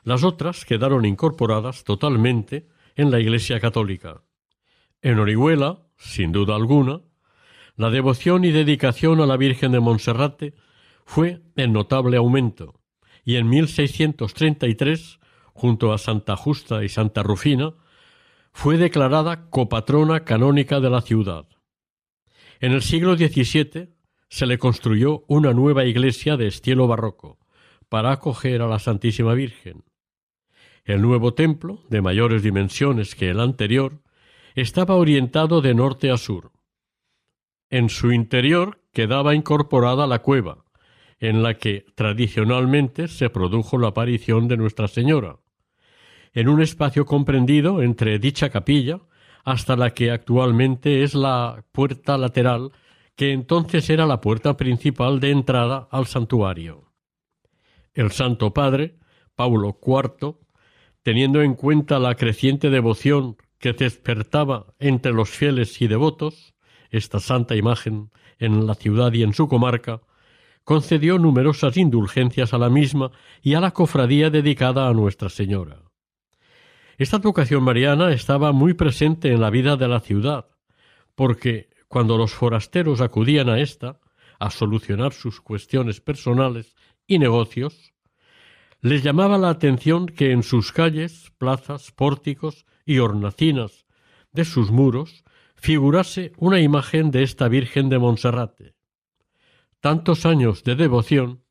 Las 0.05 0.23
otras 0.23 0.65
quedaron 0.65 1.05
incorporadas 1.05 1.83
totalmente 1.83 2.69
en 2.95 3.11
la 3.11 3.19
Iglesia 3.19 3.59
católica. 3.59 4.23
En 5.03 5.19
Orihuela, 5.19 5.81
sin 5.97 6.31
duda 6.31 6.55
alguna, 6.55 7.01
la 7.75 7.91
devoción 7.91 8.45
y 8.45 8.53
dedicación 8.53 9.21
a 9.21 9.27
la 9.27 9.37
Virgen 9.37 9.73
de 9.73 9.81
Monserrate 9.81 10.55
fue 11.05 11.43
en 11.57 11.73
notable 11.73 12.17
aumento, 12.17 12.79
y 13.25 13.35
en 13.35 13.49
1633, 13.49 15.19
junto 15.53 15.93
a 15.93 15.99
Santa 15.99 16.37
Justa 16.37 16.85
y 16.85 16.89
Santa 16.89 17.25
Rufina, 17.25 17.75
fue 18.53 18.77
declarada 18.77 19.49
copatrona 19.51 20.25
canónica 20.25 20.81
de 20.81 20.91
la 20.91 21.01
ciudad. 21.01 21.47
En 22.61 22.73
el 22.73 22.83
siglo 22.83 23.17
XVII 23.17 23.95
se 24.29 24.47
le 24.47 24.59
construyó 24.59 25.25
una 25.29 25.53
nueva 25.53 25.85
iglesia 25.85 26.37
de 26.37 26.47
estilo 26.47 26.87
barroco 26.87 27.39
para 27.89 28.13
acoger 28.13 28.63
a 28.63 28.69
la 28.69 28.79
Santísima 28.79 29.35
Virgen. 29.35 29.85
El 30.85 31.03
nuevo 31.03 31.35
templo, 31.35 31.83
de 31.89 32.01
mayores 32.01 32.43
dimensiones 32.43 33.15
que 33.15 33.31
el 33.31 33.41
anterior, 33.41 34.03
estaba 34.55 34.95
orientado 34.97 35.61
de 35.61 35.75
norte 35.75 36.11
a 36.11 36.17
sur. 36.17 36.53
En 37.71 37.89
su 37.89 38.13
interior 38.13 38.81
quedaba 38.93 39.35
incorporada 39.35 40.07
la 40.07 40.21
cueva, 40.21 40.65
en 41.19 41.43
la 41.43 41.55
que 41.55 41.87
tradicionalmente 41.95 43.09
se 43.09 43.31
produjo 43.31 43.79
la 43.79 43.89
aparición 43.89 44.49
de 44.49 44.57
Nuestra 44.57 44.89
Señora, 44.89 45.39
en 46.33 46.49
un 46.49 46.61
espacio 46.61 47.07
comprendido 47.07 47.83
entre 47.83 48.19
dicha 48.19 48.51
capilla 48.51 49.01
hasta 49.45 49.77
la 49.77 49.95
que 49.95 50.11
actualmente 50.11 51.03
es 51.03 51.15
la 51.15 51.65
puerta 51.73 52.19
lateral 52.19 52.73
que 53.17 53.33
entonces 53.33 53.91
era 53.91 54.07
la 54.07 54.21
puerta 54.21 54.57
principal 54.57 55.21
de 55.21 55.31
entrada 55.31 55.89
al 55.91 56.07
santuario. 56.07 56.93
El 57.93 58.13
Santo 58.13 58.55
Padre, 58.55 58.97
Paulo 59.35 59.79
IV, 59.85 60.37
teniendo 61.03 61.43
en 61.43 61.55
cuenta 61.55 61.99
la 61.99 62.15
creciente 62.15 62.71
devoción 62.71 63.37
que 63.59 63.73
despertaba 63.73 64.75
entre 64.79 65.13
los 65.13 65.29
fieles 65.29 65.81
y 65.83 65.87
devotos, 65.87 66.55
esta 66.91 67.21
santa 67.21 67.57
imagen 67.57 68.11
en 68.39 68.67
la 68.67 68.75
ciudad 68.75 69.13
y 69.13 69.23
en 69.23 69.35
su 69.35 69.49
comarca, 69.49 70.01
concedió 70.65 71.19
numerosas 71.19 71.77
indulgencias 71.77 72.55
a 72.55 72.59
la 72.59 72.71
misma 72.71 73.11
y 73.43 73.55
a 73.55 73.61
la 73.61 73.73
cofradía 73.73 74.31
dedicada 74.31 74.89
a 74.89 74.95
Nuestra 74.95 75.29
Señora. 75.29 75.90
Esta 77.01 77.17
vocación 77.17 77.63
mariana 77.63 78.13
estaba 78.13 78.53
muy 78.53 78.75
presente 78.75 79.33
en 79.33 79.41
la 79.41 79.49
vida 79.49 79.79
de 79.79 79.89
la 79.89 80.01
ciudad, 80.01 80.51
porque 81.15 81.71
cuando 81.89 82.19
los 82.19 82.35
forasteros 82.35 83.01
acudían 83.01 83.49
a 83.49 83.59
ésta 83.59 84.01
a 84.39 84.51
solucionar 84.51 85.15
sus 85.15 85.41
cuestiones 85.41 86.03
personales 86.03 86.77
y 87.07 87.19
negocios, 87.19 87.95
les 88.83 89.03
llamaba 89.03 89.39
la 89.39 89.49
atención 89.49 90.09
que 90.09 90.33
en 90.33 90.43
sus 90.43 90.73
calles, 90.73 91.33
plazas, 91.39 91.91
pórticos 91.91 92.67
y 92.85 92.99
hornacinas 92.99 93.87
de 94.33 94.45
sus 94.45 94.71
muros 94.71 95.25
figurase 95.57 96.33
una 96.37 96.61
imagen 96.61 97.11
de 97.11 97.23
esta 97.23 97.49
Virgen 97.49 97.89
de 97.89 97.99
Monserrate. 97.99 98.75
Tantos 99.81 100.27
años 100.27 100.65
de 100.65 100.77
devoción 100.77 101.45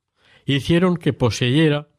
hicieron 0.46 0.96
que 0.96 1.12
poseyera 1.12 1.90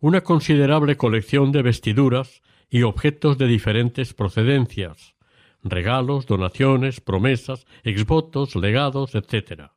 una 0.00 0.22
considerable 0.22 0.96
colección 0.96 1.52
de 1.52 1.62
vestiduras 1.62 2.42
y 2.68 2.82
objetos 2.82 3.38
de 3.38 3.46
diferentes 3.46 4.14
procedencias, 4.14 5.14
regalos, 5.62 6.26
donaciones, 6.26 7.00
promesas, 7.00 7.66
exvotos, 7.84 8.56
legados, 8.56 9.14
etc. 9.14 9.70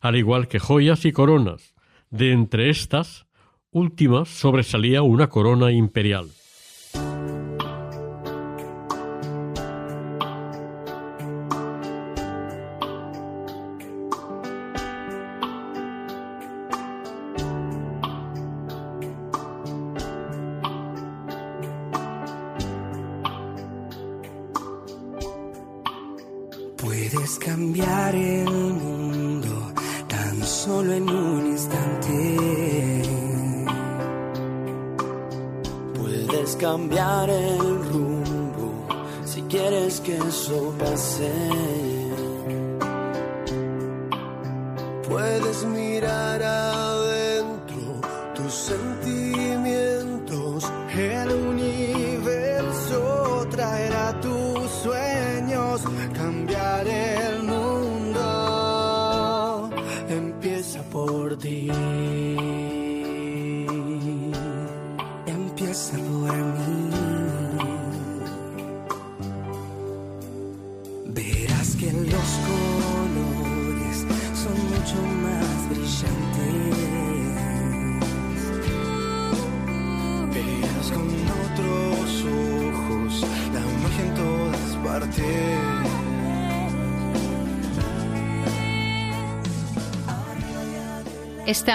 Al 0.00 0.16
igual 0.16 0.48
que 0.48 0.58
joyas 0.58 1.04
y 1.04 1.12
coronas, 1.12 1.74
de 2.10 2.32
entre 2.32 2.70
estas 2.70 3.26
últimas 3.70 4.28
sobresalía 4.28 5.02
una 5.02 5.28
corona 5.28 5.72
imperial. 5.72 6.28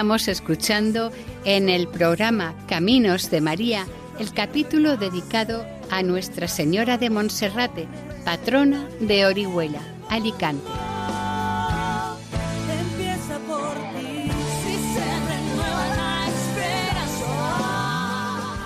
Estamos 0.08 0.28
escuchando 0.28 1.12
en 1.44 1.68
el 1.68 1.86
programa 1.86 2.54
Caminos 2.66 3.30
de 3.30 3.42
María 3.42 3.86
el 4.18 4.32
capítulo 4.32 4.96
dedicado 4.96 5.66
a 5.90 6.02
Nuestra 6.02 6.48
Señora 6.48 6.96
de 6.96 7.10
Monserrate, 7.10 7.86
patrona 8.24 8.88
de 9.00 9.26
Orihuela, 9.26 9.82
Alicante. 10.08 10.66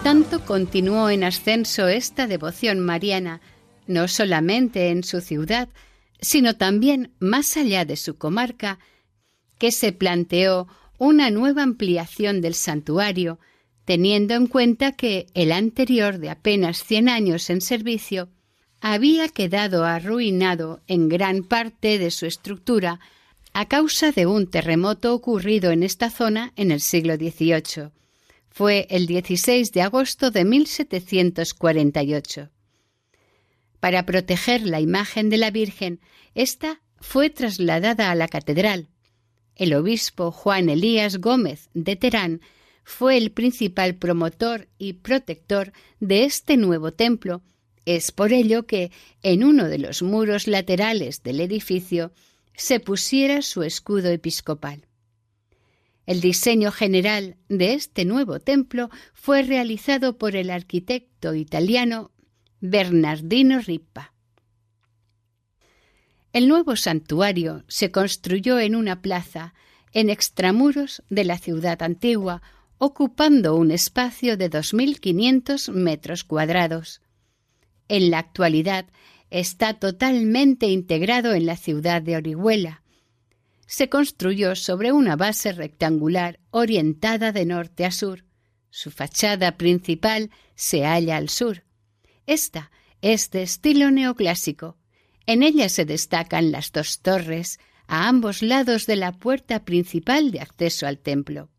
Tanto 0.04 0.44
continuó 0.44 1.10
en 1.10 1.24
ascenso 1.24 1.88
esta 1.88 2.28
devoción 2.28 2.78
mariana, 2.78 3.40
no 3.88 4.06
solamente 4.06 4.90
en 4.90 5.02
su 5.02 5.20
ciudad, 5.20 5.68
sino 6.20 6.54
también 6.54 7.10
más 7.18 7.56
allá 7.56 7.84
de 7.84 7.96
su 7.96 8.16
comarca, 8.16 8.78
que 9.58 9.72
se 9.72 9.90
planteó 9.90 10.68
una 10.98 11.30
nueva 11.30 11.62
ampliación 11.62 12.40
del 12.40 12.54
santuario, 12.54 13.38
teniendo 13.84 14.34
en 14.34 14.46
cuenta 14.46 14.92
que 14.92 15.26
el 15.34 15.52
anterior 15.52 16.18
de 16.18 16.30
apenas 16.30 16.84
cien 16.84 17.08
años 17.08 17.50
en 17.50 17.60
servicio 17.60 18.28
había 18.80 19.28
quedado 19.28 19.84
arruinado 19.84 20.82
en 20.86 21.08
gran 21.08 21.44
parte 21.44 21.98
de 21.98 22.10
su 22.10 22.26
estructura 22.26 23.00
a 23.52 23.68
causa 23.68 24.12
de 24.12 24.26
un 24.26 24.48
terremoto 24.48 25.14
ocurrido 25.14 25.70
en 25.70 25.82
esta 25.82 26.10
zona 26.10 26.52
en 26.56 26.70
el 26.70 26.80
siglo 26.80 27.16
XVIII. 27.16 27.90
Fue 28.50 28.86
el 28.90 29.06
16 29.06 29.72
de 29.72 29.82
agosto 29.82 30.30
de 30.30 30.44
1748. 30.44 32.50
Para 33.80 34.06
proteger 34.06 34.62
la 34.62 34.80
imagen 34.80 35.30
de 35.30 35.38
la 35.38 35.50
Virgen, 35.50 36.00
ésta 36.34 36.80
fue 37.00 37.30
trasladada 37.30 38.10
a 38.10 38.14
la 38.14 38.28
catedral, 38.28 38.88
el 39.56 39.74
obispo 39.74 40.30
Juan 40.30 40.68
Elías 40.68 41.18
Gómez 41.18 41.68
de 41.74 41.96
Terán 41.96 42.40
fue 42.84 43.16
el 43.16 43.30
principal 43.30 43.94
promotor 43.94 44.68
y 44.78 44.94
protector 44.94 45.72
de 46.00 46.24
este 46.24 46.56
nuevo 46.56 46.92
templo. 46.92 47.42
Es 47.84 48.12
por 48.12 48.32
ello 48.32 48.66
que 48.66 48.90
en 49.22 49.44
uno 49.44 49.68
de 49.68 49.78
los 49.78 50.02
muros 50.02 50.46
laterales 50.46 51.22
del 51.22 51.40
edificio 51.40 52.12
se 52.54 52.80
pusiera 52.80 53.42
su 53.42 53.62
escudo 53.62 54.08
episcopal. 54.10 54.86
El 56.06 56.20
diseño 56.20 56.72
general 56.72 57.36
de 57.48 57.74
este 57.74 58.04
nuevo 58.04 58.40
templo 58.40 58.90
fue 59.14 59.42
realizado 59.42 60.18
por 60.18 60.34
el 60.34 60.50
arquitecto 60.50 61.34
italiano 61.34 62.10
Bernardino 62.60 63.60
Rippa. 63.60 64.11
El 66.32 66.48
nuevo 66.48 66.76
santuario 66.76 67.62
se 67.68 67.90
construyó 67.90 68.58
en 68.58 68.74
una 68.74 69.02
plaza 69.02 69.52
en 69.92 70.08
extramuros 70.08 71.02
de 71.10 71.24
la 71.24 71.36
ciudad 71.36 71.82
antigua, 71.82 72.40
ocupando 72.78 73.54
un 73.54 73.70
espacio 73.70 74.38
de 74.38 74.50
2.500 74.50 75.72
metros 75.72 76.24
cuadrados. 76.24 77.02
En 77.88 78.10
la 78.10 78.18
actualidad 78.18 78.86
está 79.28 79.74
totalmente 79.74 80.66
integrado 80.68 81.34
en 81.34 81.44
la 81.44 81.56
ciudad 81.56 82.00
de 82.00 82.16
Orihuela. 82.16 82.82
Se 83.66 83.90
construyó 83.90 84.56
sobre 84.56 84.90
una 84.90 85.16
base 85.16 85.52
rectangular 85.52 86.40
orientada 86.50 87.32
de 87.32 87.44
norte 87.44 87.84
a 87.84 87.90
sur. 87.90 88.24
Su 88.70 88.90
fachada 88.90 89.58
principal 89.58 90.30
se 90.54 90.86
halla 90.86 91.18
al 91.18 91.28
sur. 91.28 91.64
Esta 92.26 92.70
es 93.02 93.30
de 93.30 93.42
estilo 93.42 93.90
neoclásico, 93.90 94.78
en 95.26 95.42
ella 95.42 95.68
se 95.68 95.84
destacan 95.84 96.52
las 96.52 96.72
dos 96.72 97.00
torres 97.00 97.58
a 97.86 98.08
ambos 98.08 98.42
lados 98.42 98.86
de 98.86 98.96
la 98.96 99.12
puerta 99.12 99.64
principal 99.64 100.30
de 100.30 100.40
acceso 100.40 100.86
al 100.86 100.98
templo. 100.98 101.50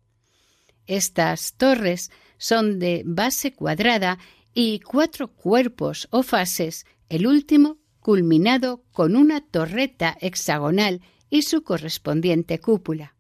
Estas 0.86 1.54
torres 1.54 2.12
son 2.38 2.80
de 2.80 3.04
base 3.06 3.54
cuadrada 3.54 4.19
y 4.54 4.80
cuatro 4.80 5.30
cuerpos 5.30 6.08
o 6.12 6.23
fases, 6.23 6.86
el 7.10 7.28
último 7.28 7.78
culminado 7.99 8.84
con 8.91 9.15
una 9.15 9.41
torreta 9.41 10.17
hexagonal 10.19 11.02
y 11.30 11.43
su 11.43 11.63
correspondiente 11.63 12.60
cúpula. 12.60 13.15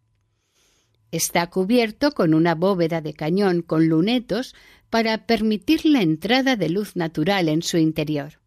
Está 1.11 1.49
cubierto 1.49 2.11
con 2.11 2.33
una 2.33 2.55
bóveda 2.55 2.99
de 2.99 3.13
cañón 3.13 3.61
con 3.61 3.87
lunetos 3.87 4.55
para 4.89 5.25
permitir 5.25 5.85
la 5.85 6.01
entrada 6.01 6.55
de 6.55 6.69
luz 6.69 6.95
natural 6.95 7.49
en 7.49 7.61
su 7.61 7.77
interior. 7.77 8.42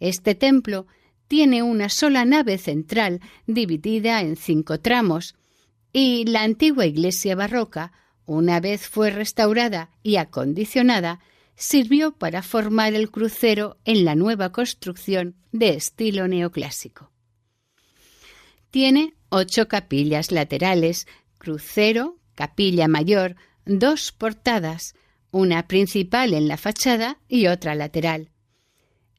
Este 0.00 0.34
templo 0.34 0.86
tiene 1.26 1.62
una 1.62 1.88
sola 1.88 2.24
nave 2.24 2.58
central 2.58 3.20
dividida 3.46 4.20
en 4.20 4.36
cinco 4.36 4.80
tramos, 4.80 5.34
y 5.92 6.24
la 6.24 6.42
antigua 6.42 6.86
iglesia 6.86 7.34
barroca, 7.34 7.92
una 8.26 8.60
vez 8.60 8.86
fue 8.88 9.10
restaurada 9.10 9.90
y 10.02 10.16
acondicionada, 10.16 11.20
sirvió 11.56 12.12
para 12.12 12.42
formar 12.42 12.94
el 12.94 13.10
crucero 13.10 13.78
en 13.84 14.04
la 14.04 14.14
nueva 14.14 14.52
construcción 14.52 15.34
de 15.50 15.70
estilo 15.70 16.28
neoclásico. 16.28 17.10
Tiene 18.70 19.14
ocho 19.28 19.66
capillas 19.66 20.30
laterales, 20.30 21.06
crucero, 21.38 22.18
capilla 22.34 22.86
mayor, 22.86 23.36
dos 23.64 24.12
portadas, 24.12 24.94
una 25.30 25.66
principal 25.66 26.32
en 26.32 26.48
la 26.48 26.56
fachada 26.56 27.18
y 27.28 27.48
otra 27.48 27.74
lateral. 27.74 28.30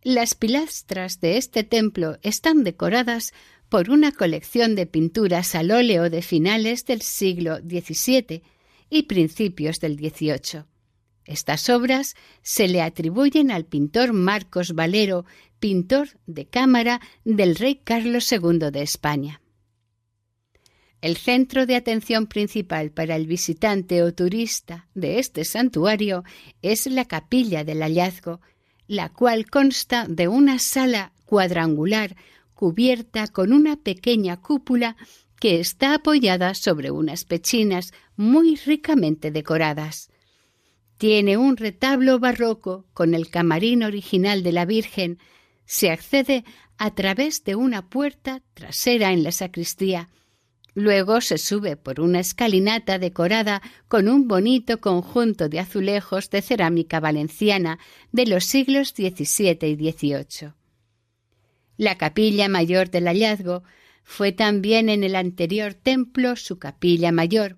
Las 0.01 0.33
pilastras 0.33 1.19
de 1.19 1.35
este 1.35 1.65
templo 1.65 2.19
están 2.21 2.63
decoradas 2.63 3.33
por 3.67 3.89
una 3.89 4.13
colección 4.13 4.75
de 4.75 4.85
pinturas 4.85 5.55
al 5.55 5.71
óleo 5.71 6.09
de 6.09 6.21
finales 6.21 6.85
del 6.85 7.01
siglo 7.01 7.57
XVII 7.57 8.41
y 8.89 9.03
principios 9.03 9.81
del 9.81 9.97
XVIII. 9.97 10.63
Estas 11.25 11.69
obras 11.69 12.15
se 12.41 12.69
le 12.69 12.81
atribuyen 12.81 13.51
al 13.51 13.65
pintor 13.65 14.13
Marcos 14.13 14.73
Valero, 14.73 15.25
pintor 15.59 16.17
de 16.25 16.45
cámara 16.47 17.01
del 17.25 17.55
rey 17.55 17.75
Carlos 17.75 18.31
II 18.31 18.71
de 18.71 18.81
España. 18.81 19.41
El 21.01 21.17
centro 21.17 21.65
de 21.65 21.75
atención 21.75 22.27
principal 22.27 22.91
para 22.91 23.17
el 23.17 23.27
visitante 23.27 24.01
o 24.01 24.13
turista 24.13 24.87
de 24.95 25.19
este 25.19 25.43
santuario 25.43 26.23
es 26.61 26.87
la 26.87 27.05
capilla 27.05 27.65
del 27.65 27.81
hallazgo, 27.81 28.39
la 28.89 29.09
cual 29.09 29.45
consta 29.45 30.07
de 30.09 30.27
una 30.27 30.57
sala 30.57 31.13
cuadrangular 31.25 32.15
cubierta 32.55 33.27
con 33.27 33.53
una 33.53 33.75
pequeña 33.75 34.41
cúpula 34.41 34.97
que 35.39 35.59
está 35.59 35.93
apoyada 35.93 36.55
sobre 36.55 36.89
unas 36.89 37.23
pechinas 37.23 37.93
muy 38.15 38.55
ricamente 38.55 39.29
decoradas. 39.29 40.09
Tiene 40.97 41.37
un 41.37 41.55
retablo 41.55 42.17
barroco 42.17 42.87
con 42.95 43.13
el 43.13 43.29
camarín 43.29 43.83
original 43.83 44.41
de 44.41 44.53
la 44.53 44.65
Virgen. 44.65 45.19
Se 45.65 45.91
accede 45.91 46.43
a 46.79 46.95
través 46.95 47.43
de 47.43 47.55
una 47.55 47.89
puerta 47.89 48.41
trasera 48.55 49.13
en 49.13 49.21
la 49.21 49.31
sacristía 49.31 50.09
Luego 50.79 51.19
se 51.19 51.37
sube 51.37 51.75
por 51.75 51.99
una 51.99 52.21
escalinata 52.21 52.99
decorada 52.99 53.61
con 53.89 54.07
un 54.07 54.29
bonito 54.29 54.79
conjunto 54.79 55.49
de 55.49 55.59
azulejos 55.59 56.29
de 56.29 56.41
cerámica 56.41 57.01
valenciana 57.01 57.79
de 58.13 58.25
los 58.25 58.45
siglos 58.45 58.93
XVII 58.95 59.57
y 59.61 59.91
XVIII. 59.91 60.53
La 61.75 61.97
capilla 61.97 62.47
mayor 62.47 62.89
del 62.89 63.09
hallazgo 63.09 63.63
fue 64.03 64.31
también 64.31 64.87
en 64.87 65.03
el 65.03 65.17
anterior 65.17 65.73
templo 65.73 66.37
su 66.37 66.59
capilla 66.59 67.11
mayor. 67.11 67.57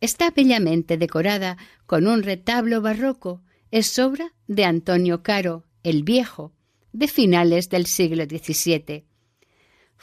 Está 0.00 0.30
bellamente 0.30 0.96
decorada 0.96 1.56
con 1.86 2.06
un 2.06 2.22
retablo 2.22 2.80
barroco. 2.80 3.42
Es 3.72 3.98
obra 3.98 4.34
de 4.46 4.66
Antonio 4.66 5.24
Caro, 5.24 5.64
el 5.82 6.04
Viejo, 6.04 6.52
de 6.92 7.08
finales 7.08 7.70
del 7.70 7.86
siglo 7.86 8.22
XVII 8.22 9.04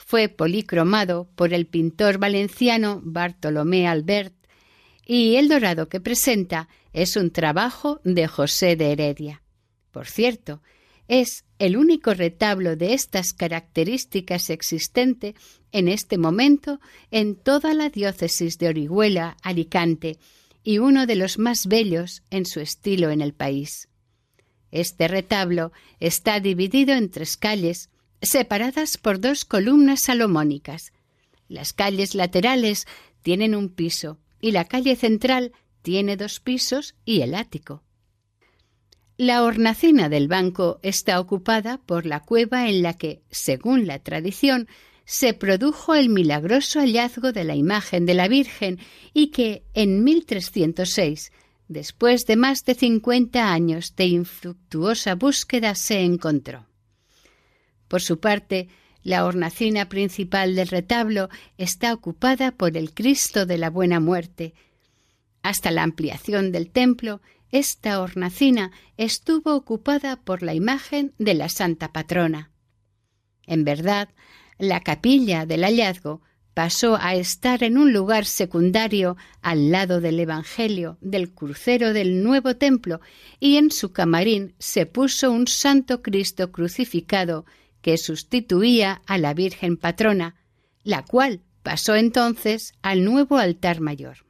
fue 0.06 0.28
policromado 0.28 1.28
por 1.36 1.52
el 1.52 1.66
pintor 1.66 2.18
valenciano 2.18 3.00
Bartolomé 3.04 3.86
Albert 3.86 4.34
y 5.06 5.36
el 5.36 5.48
dorado 5.48 5.88
que 5.88 6.00
presenta 6.00 6.68
es 6.92 7.16
un 7.16 7.30
trabajo 7.30 8.00
de 8.02 8.26
José 8.26 8.76
de 8.76 8.92
Heredia. 8.92 9.42
Por 9.90 10.06
cierto, 10.06 10.62
es 11.06 11.44
el 11.58 11.76
único 11.76 12.14
retablo 12.14 12.76
de 12.76 12.94
estas 12.94 13.32
características 13.32 14.50
existente 14.50 15.34
en 15.70 15.86
este 15.88 16.18
momento 16.18 16.80
en 17.10 17.36
toda 17.36 17.74
la 17.74 17.90
diócesis 17.90 18.58
de 18.58 18.68
Orihuela, 18.68 19.36
Alicante, 19.42 20.18
y 20.62 20.78
uno 20.78 21.06
de 21.06 21.16
los 21.16 21.38
más 21.38 21.66
bellos 21.66 22.22
en 22.30 22.46
su 22.46 22.60
estilo 22.60 23.10
en 23.10 23.20
el 23.20 23.34
país. 23.34 23.88
Este 24.70 25.08
retablo 25.08 25.72
está 25.98 26.40
dividido 26.40 26.94
en 26.94 27.10
tres 27.10 27.36
calles, 27.36 27.90
separadas 28.22 28.98
por 28.98 29.20
dos 29.20 29.44
columnas 29.44 30.00
salomónicas. 30.02 30.92
Las 31.48 31.72
calles 31.72 32.14
laterales 32.14 32.86
tienen 33.22 33.54
un 33.54 33.68
piso 33.68 34.18
y 34.40 34.52
la 34.52 34.64
calle 34.64 34.96
central 34.96 35.52
tiene 35.82 36.16
dos 36.16 36.40
pisos 36.40 36.94
y 37.04 37.22
el 37.22 37.34
ático. 37.34 37.82
La 39.16 39.44
hornacina 39.44 40.08
del 40.08 40.28
banco 40.28 40.80
está 40.82 41.20
ocupada 41.20 41.78
por 41.78 42.06
la 42.06 42.20
cueva 42.20 42.68
en 42.68 42.82
la 42.82 42.94
que, 42.94 43.22
según 43.30 43.86
la 43.86 43.98
tradición, 43.98 44.66
se 45.04 45.34
produjo 45.34 45.94
el 45.94 46.08
milagroso 46.08 46.80
hallazgo 46.80 47.32
de 47.32 47.44
la 47.44 47.54
imagen 47.54 48.06
de 48.06 48.14
la 48.14 48.28
Virgen 48.28 48.78
y 49.12 49.26
que 49.26 49.64
en 49.74 50.04
1306, 50.04 51.32
después 51.68 52.24
de 52.24 52.36
más 52.36 52.64
de 52.64 52.74
50 52.74 53.52
años 53.52 53.94
de 53.96 54.06
infructuosa 54.06 55.16
búsqueda, 55.16 55.74
se 55.74 56.00
encontró. 56.00 56.69
Por 57.90 58.02
su 58.02 58.20
parte, 58.20 58.68
la 59.02 59.24
hornacina 59.26 59.88
principal 59.88 60.54
del 60.54 60.68
retablo 60.68 61.28
está 61.58 61.92
ocupada 61.92 62.52
por 62.52 62.76
el 62.76 62.94
Cristo 62.94 63.46
de 63.46 63.58
la 63.58 63.68
Buena 63.68 63.98
Muerte. 63.98 64.54
Hasta 65.42 65.72
la 65.72 65.82
ampliación 65.82 66.52
del 66.52 66.70
templo, 66.70 67.20
esta 67.50 68.00
hornacina 68.00 68.70
estuvo 68.96 69.56
ocupada 69.56 70.22
por 70.22 70.44
la 70.44 70.54
imagen 70.54 71.14
de 71.18 71.34
la 71.34 71.48
Santa 71.48 71.92
Patrona. 71.92 72.52
En 73.44 73.64
verdad, 73.64 74.10
la 74.56 74.82
capilla 74.82 75.44
del 75.44 75.64
hallazgo 75.64 76.22
pasó 76.54 76.96
a 76.96 77.16
estar 77.16 77.64
en 77.64 77.76
un 77.76 77.92
lugar 77.92 78.24
secundario 78.24 79.16
al 79.42 79.72
lado 79.72 80.00
del 80.00 80.20
Evangelio 80.20 80.96
del 81.00 81.34
crucero 81.34 81.92
del 81.92 82.22
nuevo 82.22 82.54
templo 82.54 83.00
y 83.40 83.56
en 83.56 83.72
su 83.72 83.90
camarín 83.90 84.54
se 84.60 84.86
puso 84.86 85.32
un 85.32 85.48
Santo 85.48 86.02
Cristo 86.02 86.52
crucificado 86.52 87.46
que 87.82 87.98
sustituía 87.98 89.02
a 89.06 89.18
la 89.18 89.34
Virgen 89.34 89.76
patrona, 89.76 90.36
la 90.82 91.04
cual 91.04 91.40
pasó 91.62 91.94
entonces 91.94 92.72
al 92.82 93.04
nuevo 93.04 93.38
altar 93.38 93.80
mayor. 93.80 94.24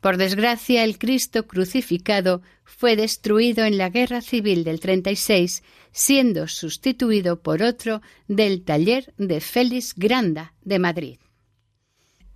Por 0.00 0.18
desgracia, 0.18 0.84
el 0.84 0.98
Cristo 0.98 1.46
crucificado 1.46 2.42
fue 2.64 2.96
destruido 2.96 3.64
en 3.64 3.78
la 3.78 3.88
Guerra 3.88 4.20
Civil 4.20 4.62
del 4.62 4.78
36, 4.78 5.62
siendo 5.90 6.46
sustituido 6.46 7.42
por 7.42 7.62
otro 7.62 8.02
del 8.28 8.62
taller 8.62 9.14
de 9.16 9.40
Félix 9.40 9.94
Granda 9.96 10.54
de 10.62 10.78
Madrid. 10.78 11.18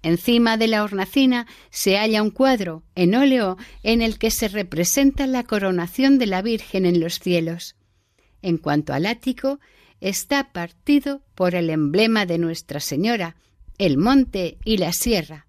Encima 0.02 0.56
de 0.56 0.66
la 0.66 0.82
hornacina 0.82 1.46
se 1.70 1.96
halla 1.98 2.22
un 2.22 2.30
cuadro 2.30 2.82
en 2.94 3.14
óleo 3.14 3.58
en 3.82 4.00
el 4.00 4.18
que 4.18 4.30
se 4.30 4.48
representa 4.48 5.26
la 5.26 5.44
coronación 5.44 6.18
de 6.18 6.26
la 6.26 6.40
Virgen 6.40 6.86
en 6.86 7.00
los 7.00 7.18
cielos. 7.18 7.76
En 8.42 8.58
cuanto 8.58 8.92
al 8.92 9.06
ático, 9.06 9.60
está 10.00 10.52
partido 10.52 11.22
por 11.34 11.54
el 11.54 11.70
emblema 11.70 12.26
de 12.26 12.38
Nuestra 12.38 12.80
Señora, 12.80 13.36
el 13.78 13.98
monte 13.98 14.58
y 14.64 14.78
la 14.78 14.92
sierra. 14.92 15.46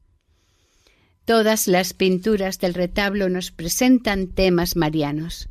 Todas 1.25 1.67
las 1.67 1.93
pinturas 1.93 2.60
del 2.60 2.73
retablo 2.73 3.30
nos 3.30 3.51
presentan 3.51 4.27
temas 4.27 4.75
marianos. 4.75 5.49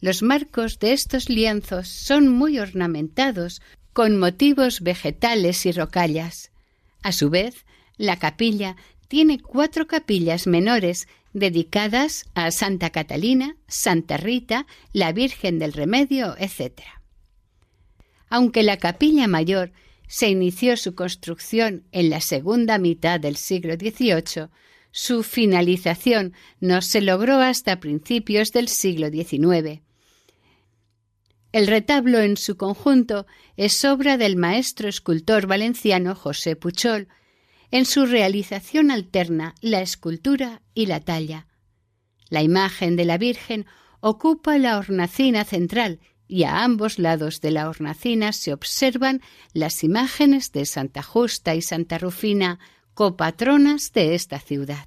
Los 0.00 0.22
marcos 0.22 0.78
de 0.78 0.92
estos 0.92 1.28
lienzos 1.28 1.88
son 1.88 2.28
muy 2.28 2.58
ornamentados 2.58 3.62
con 3.92 4.18
motivos 4.18 4.82
vegetales 4.82 5.66
y 5.66 5.72
rocallas. 5.72 6.50
A 7.02 7.12
su 7.12 7.30
vez, 7.30 7.64
la 7.96 8.18
capilla 8.18 8.76
tiene 9.14 9.38
cuatro 9.38 9.86
capillas 9.86 10.48
menores 10.48 11.06
dedicadas 11.32 12.24
a 12.34 12.50
Santa 12.50 12.90
Catalina, 12.90 13.56
Santa 13.68 14.16
Rita, 14.16 14.66
la 14.92 15.12
Virgen 15.12 15.60
del 15.60 15.72
Remedio, 15.72 16.34
etc. 16.36 16.82
Aunque 18.28 18.64
la 18.64 18.78
capilla 18.78 19.28
mayor 19.28 19.70
se 20.08 20.30
inició 20.30 20.76
su 20.76 20.96
construcción 20.96 21.84
en 21.92 22.10
la 22.10 22.20
segunda 22.20 22.78
mitad 22.78 23.20
del 23.20 23.36
siglo 23.36 23.74
XVIII, 23.74 24.48
su 24.90 25.22
finalización 25.22 26.32
no 26.58 26.82
se 26.82 27.00
logró 27.00 27.36
hasta 27.36 27.78
principios 27.78 28.50
del 28.50 28.66
siglo 28.66 29.10
XIX. 29.10 29.80
El 31.52 31.68
retablo 31.68 32.18
en 32.18 32.36
su 32.36 32.56
conjunto 32.56 33.28
es 33.56 33.84
obra 33.84 34.16
del 34.16 34.34
maestro 34.34 34.88
escultor 34.88 35.46
valenciano 35.46 36.16
José 36.16 36.56
Puchol. 36.56 37.06
En 37.74 37.86
su 37.86 38.06
realización 38.06 38.92
alterna 38.92 39.56
la 39.60 39.80
escultura 39.80 40.62
y 40.74 40.86
la 40.86 41.00
talla. 41.00 41.48
La 42.28 42.40
imagen 42.40 42.94
de 42.94 43.04
la 43.04 43.18
Virgen 43.18 43.66
ocupa 43.98 44.58
la 44.58 44.78
hornacina 44.78 45.44
central 45.44 45.98
y 46.28 46.44
a 46.44 46.62
ambos 46.62 47.00
lados 47.00 47.40
de 47.40 47.50
la 47.50 47.68
hornacina 47.68 48.32
se 48.32 48.52
observan 48.52 49.22
las 49.54 49.82
imágenes 49.82 50.52
de 50.52 50.66
Santa 50.66 51.02
Justa 51.02 51.56
y 51.56 51.62
Santa 51.62 51.98
Rufina, 51.98 52.60
copatronas 52.94 53.90
de 53.92 54.14
esta 54.14 54.38
ciudad. 54.38 54.86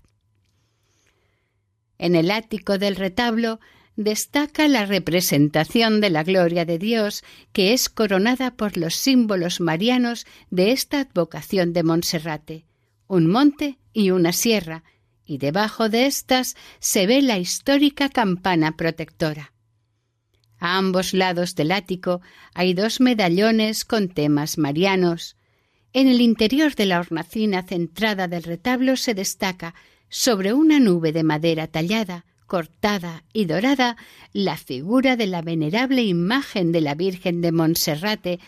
En 1.97 2.15
el 2.15 2.31
ático 2.31 2.77
del 2.77 2.95
retablo 2.95 3.59
destaca 3.97 4.69
la 4.69 4.85
representación 4.85 5.99
de 5.99 6.09
la 6.09 6.23
gloria 6.23 6.63
de 6.63 6.79
Dios, 6.79 7.25
que 7.51 7.73
es 7.73 7.89
coronada 7.89 8.55
por 8.55 8.77
los 8.77 8.95
símbolos 8.95 9.59
marianos 9.59 10.25
de 10.51 10.71
esta 10.71 11.01
advocación 11.01 11.73
de 11.73 11.83
Monserrate, 11.83 12.63
un 13.07 13.27
monte 13.27 13.79
y 13.93 14.11
una 14.11 14.33
sierra, 14.33 14.83
y 15.25 15.37
debajo 15.37 15.89
de 15.89 16.05
éstas 16.05 16.55
se 16.79 17.05
ve 17.07 17.21
la 17.21 17.37
histórica 17.37 18.09
campana 18.09 18.77
protectora. 18.77 19.53
A 20.59 20.77
ambos 20.77 21.13
lados 21.13 21.55
del 21.55 21.71
ático 21.71 22.21
hay 22.53 22.73
dos 22.73 22.99
medallones 22.99 23.85
con 23.85 24.09
temas 24.09 24.57
marianos. 24.57 25.37
En 25.93 26.07
el 26.07 26.21
interior 26.21 26.75
de 26.75 26.85
la 26.85 26.99
hornacina 26.99 27.63
centrada 27.63 28.27
del 28.27 28.43
retablo 28.43 28.95
se 28.95 29.13
destaca, 29.13 29.75
sobre 30.09 30.53
una 30.53 30.79
nube 30.79 31.11
de 31.11 31.23
madera 31.23 31.67
tallada, 31.67 32.25
cortada 32.45 33.25
y 33.33 33.45
dorada, 33.45 33.97
la 34.31 34.57
figura 34.57 35.17
de 35.17 35.27
la 35.27 35.41
venerable 35.41 36.03
imagen 36.03 36.71
de 36.71 36.81
la 36.81 36.95
Virgen 36.95 37.41
de 37.41 37.51
Monserrate, 37.51 38.39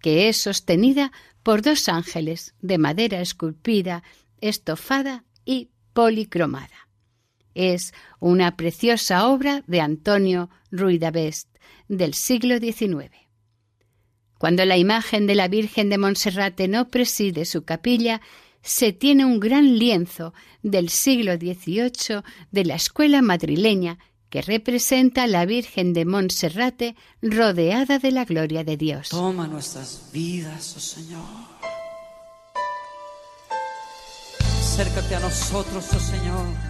que 0.00 0.28
es 0.28 0.36
sostenida 0.40 1.12
por 1.42 1.62
dos 1.62 1.88
ángeles 1.88 2.54
de 2.60 2.78
madera 2.78 3.20
esculpida, 3.20 4.02
estofada 4.40 5.24
y 5.44 5.70
policromada. 5.92 6.88
Es 7.54 7.92
una 8.20 8.56
preciosa 8.56 9.26
obra 9.26 9.64
de 9.66 9.80
Antonio 9.80 10.50
Ruidavest 10.70 11.48
del 11.88 12.14
siglo 12.14 12.58
XIX. 12.58 13.10
Cuando 14.38 14.64
la 14.64 14.78
imagen 14.78 15.26
de 15.26 15.34
la 15.34 15.48
Virgen 15.48 15.90
de 15.90 15.98
Monserrate 15.98 16.68
no 16.68 16.88
preside 16.88 17.44
su 17.44 17.64
capilla, 17.64 18.20
se 18.62 18.92
tiene 18.92 19.24
un 19.24 19.40
gran 19.40 19.78
lienzo 19.78 20.32
del 20.62 20.88
siglo 20.88 21.34
XVIII 21.34 22.22
de 22.50 22.64
la 22.64 22.74
escuela 22.74 23.22
madrileña 23.22 23.98
que 24.30 24.42
representa 24.42 25.24
a 25.24 25.26
la 25.26 25.44
Virgen 25.44 25.92
de 25.92 26.04
Monserrate 26.04 26.96
rodeada 27.20 27.98
de 27.98 28.12
la 28.12 28.24
gloria 28.24 28.64
de 28.64 28.76
Dios. 28.76 29.10
Toma 29.10 29.46
nuestras 29.46 30.10
vidas, 30.12 30.74
oh 30.76 30.80
Señor. 30.80 31.24
Acércate 34.60 35.16
a 35.16 35.20
nosotros, 35.20 35.84
oh 35.92 36.00
Señor. 36.00 36.69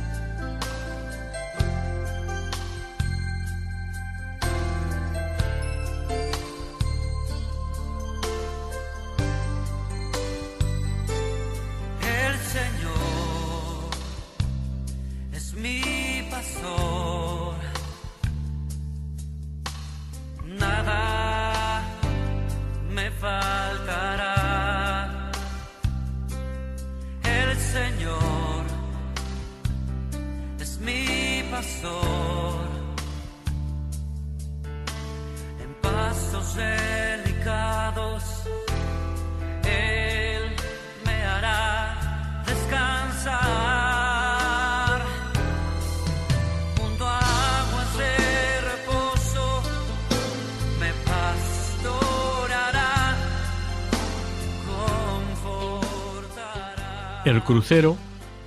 El 57.30 57.44
crucero, 57.44 57.96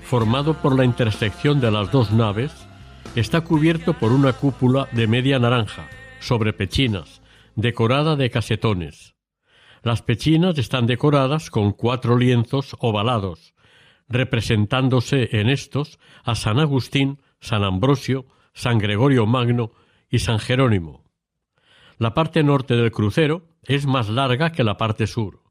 formado 0.01 0.55
por 0.55 0.75
la 0.75 0.83
intersección 0.83 1.61
de 1.61 1.71
las 1.71 1.89
dos 1.89 2.11
naves, 2.11 2.51
está 3.15 3.39
cubierto 3.39 3.93
por 3.93 4.11
una 4.11 4.33
cúpula 4.33 4.89
de 4.91 5.07
media 5.07 5.39
naranja, 5.39 5.87
sobre 6.19 6.51
pechinas, 6.51 7.21
decorada 7.55 8.17
de 8.17 8.29
casetones. 8.29 9.15
Las 9.83 10.01
pechinas 10.01 10.57
están 10.57 10.85
decoradas 10.85 11.49
con 11.49 11.71
cuatro 11.71 12.17
lienzos 12.17 12.75
ovalados, 12.77 13.53
representándose 14.09 15.29
en 15.39 15.47
estos 15.49 15.97
a 16.25 16.35
San 16.35 16.59
Agustín, 16.59 17.21
San 17.39 17.63
Ambrosio, 17.63 18.25
San 18.53 18.79
Gregorio 18.79 19.25
Magno 19.25 19.71
y 20.09 20.19
San 20.19 20.39
Jerónimo. 20.39 21.05
La 21.99 22.13
parte 22.13 22.43
norte 22.43 22.75
del 22.75 22.91
crucero 22.91 23.47
es 23.61 23.85
más 23.85 24.09
larga 24.09 24.51
que 24.51 24.65
la 24.65 24.75
parte 24.75 25.07
sur. 25.07 25.42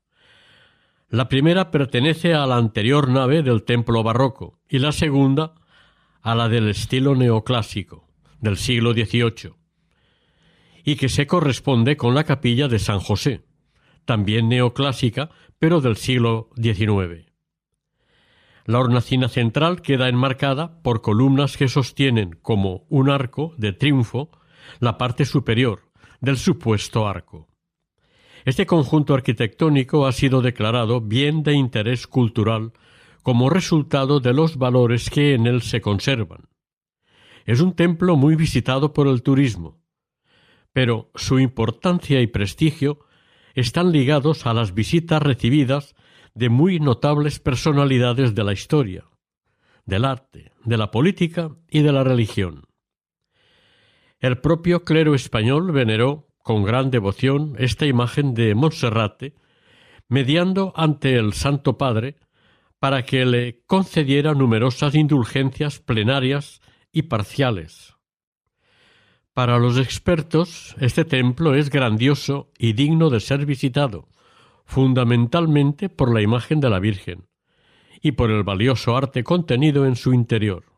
La 1.13 1.29
primera 1.29 1.71
pertenece 1.71 2.33
a 2.33 2.47
la 2.47 2.57
anterior 2.57 3.11
nave 3.11 3.43
del 3.43 3.65
templo 3.65 4.03
barroco 4.03 4.59
y 4.67 4.79
la 4.79 4.93
segunda 4.93 5.53
a 6.23 6.35
la 6.35 6.49
del 6.49 6.71
estilo 6.71 7.15
neoclásico 7.15 8.09
del 8.41 8.57
siglo 8.57 8.95
XVIII 8.95 9.53
y 10.85 10.97
que 10.97 11.11
se 11.11 11.27
corresponde 11.27 11.99
con 11.99 12.15
la 12.15 12.25
capilla 12.25 12.67
de 12.67 12.79
San 12.79 12.99
José, 12.99 13.45
también 14.07 14.49
neoclásica, 14.49 15.29
pero 15.59 15.83
del 15.83 15.97
siglo 15.97 16.49
XIX. 16.57 17.31
La 18.65 18.79
hornacina 18.79 19.29
central 19.29 19.83
queda 19.83 20.09
enmarcada 20.09 20.81
por 20.81 21.03
columnas 21.03 21.59
que 21.59 21.69
sostienen 21.69 22.39
como 22.41 22.87
un 22.89 23.11
arco 23.11 23.53
de 23.59 23.75
triunfo 23.75 24.31
la 24.81 24.97
parte 24.97 25.27
superior 25.27 25.91
del 26.23 26.39
supuesto 26.39 27.07
arco. 27.07 27.52
Este 28.45 28.67
conjunto 28.67 29.15
arquitectónico 29.15 30.07
ha 30.07 30.13
sido 30.13 30.43
declarado 30.43 31.01
bien 31.01 31.43
de 31.43 31.55
interés 31.55 32.07
cultural 32.07 32.73
como 33.23 33.51
resultado 33.51 34.19
de 34.19 34.33
los 34.33 34.57
valores 34.57 35.11
que 35.11 35.35
en 35.35 35.47
él 35.47 35.63
se 35.63 35.81
conservan. 35.81 36.49
Es 37.45 37.61
un 37.61 37.75
templo 37.75 38.17
muy 38.17 38.35
visitado 38.35 38.93
por 38.93 39.07
el 39.07 39.23
turismo, 39.23 39.81
pero 40.73 41.11
su 41.15 41.39
importancia 41.39 42.21
y 42.21 42.27
prestigio 42.27 43.01
están 43.55 43.93
ligados 43.93 44.47
a 44.47 44.55
las 44.55 44.75
visitas 44.75 45.23
recibidas 45.23 45.95
de 46.35 46.49
muy 46.49 46.81
notables 46.81 47.39
personalidades 47.39 48.35
de 48.35 48.45
la 48.45 48.53
historia, 48.53 49.05
del 49.85 50.05
arte, 50.05 50.53
de 50.65 50.77
la 50.77 50.91
política 50.91 51.51
y 51.69 51.83
de 51.83 51.93
la 51.93 52.03
religión. 52.05 52.65
El 54.19 54.39
propio 54.39 54.85
clero 54.85 55.15
español 55.15 55.73
veneró 55.73 56.29
con 56.43 56.65
gran 56.65 56.91
devoción 56.91 57.55
esta 57.59 57.87
imagen 57.87 58.35
de 58.35 58.55
Monserrate, 58.55 59.35
mediando 60.09 60.73
ante 60.77 61.17
el 61.17 61.33
Santo 61.33 61.79
Padre 61.79 62.17
para 62.79 63.05
que 63.05 63.25
le 63.25 63.63
concediera 63.67 64.35
numerosas 64.35 64.95
indulgencias 64.95 65.79
plenarias 65.79 66.61
y 66.93 67.03
parciales. 67.03 67.95
Para 69.35 69.59
los 69.59 69.79
expertos, 69.79 70.75
este 70.79 71.05
templo 71.05 71.55
es 71.55 71.71
grandioso 71.71 72.51
y 72.59 72.75
digno 72.75 73.09
de 73.09 73.21
ser 73.21 73.47
visitado, 73.47 74.09
fundamentalmente 74.67 75.89
por 75.89 76.13
la 76.13 76.21
imagen 76.21 76.61
de 76.61 76.71
la 76.71 76.81
Virgen 76.81 77.29
y 78.03 78.13
por 78.13 78.31
el 78.31 78.43
valioso 78.43 78.97
arte 78.97 79.25
contenido 79.25 79.87
en 79.87 79.97
su 79.97 80.13
interior. 80.13 80.72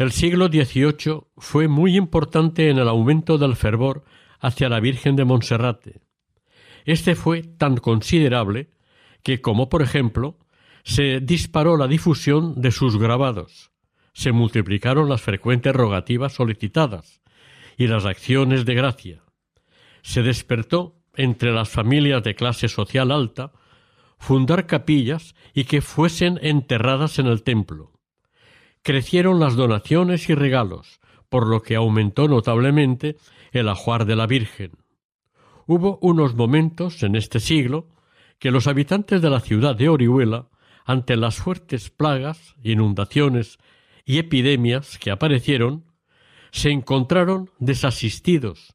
El 0.00 0.12
siglo 0.12 0.46
XVIII 0.46 1.24
fue 1.36 1.68
muy 1.68 1.94
importante 1.94 2.70
en 2.70 2.78
el 2.78 2.88
aumento 2.88 3.36
del 3.36 3.54
fervor 3.54 4.02
hacia 4.38 4.70
la 4.70 4.80
Virgen 4.80 5.14
de 5.14 5.26
Monserrate. 5.26 6.00
Este 6.86 7.14
fue 7.14 7.42
tan 7.42 7.76
considerable 7.76 8.70
que, 9.22 9.42
como 9.42 9.68
por 9.68 9.82
ejemplo, 9.82 10.38
se 10.84 11.20
disparó 11.20 11.76
la 11.76 11.86
difusión 11.86 12.62
de 12.62 12.70
sus 12.70 12.98
grabados, 12.98 13.72
se 14.14 14.32
multiplicaron 14.32 15.06
las 15.10 15.20
frecuentes 15.20 15.76
rogativas 15.76 16.32
solicitadas 16.32 17.20
y 17.76 17.86
las 17.86 18.06
acciones 18.06 18.64
de 18.64 18.74
gracia. 18.74 19.22
Se 20.00 20.22
despertó 20.22 20.96
entre 21.14 21.52
las 21.52 21.68
familias 21.68 22.22
de 22.22 22.34
clase 22.34 22.68
social 22.68 23.10
alta 23.10 23.52
fundar 24.18 24.66
capillas 24.66 25.34
y 25.52 25.64
que 25.64 25.82
fuesen 25.82 26.38
enterradas 26.40 27.18
en 27.18 27.26
el 27.26 27.42
templo. 27.42 27.99
Crecieron 28.82 29.40
las 29.40 29.56
donaciones 29.56 30.28
y 30.30 30.34
regalos, 30.34 31.00
por 31.28 31.46
lo 31.46 31.62
que 31.62 31.76
aumentó 31.76 32.28
notablemente 32.28 33.16
el 33.52 33.68
ajuar 33.68 34.06
de 34.06 34.16
la 34.16 34.26
Virgen. 34.26 34.72
Hubo 35.66 35.98
unos 36.02 36.34
momentos 36.34 37.02
en 37.02 37.14
este 37.14 37.40
siglo 37.40 37.88
que 38.38 38.50
los 38.50 38.66
habitantes 38.66 39.20
de 39.22 39.30
la 39.30 39.40
ciudad 39.40 39.76
de 39.76 39.88
Orihuela, 39.88 40.48
ante 40.84 41.16
las 41.16 41.36
fuertes 41.36 41.90
plagas, 41.90 42.56
inundaciones 42.62 43.58
y 44.04 44.18
epidemias 44.18 44.98
que 44.98 45.10
aparecieron, 45.10 45.84
se 46.50 46.70
encontraron 46.70 47.50
desasistidos 47.58 48.74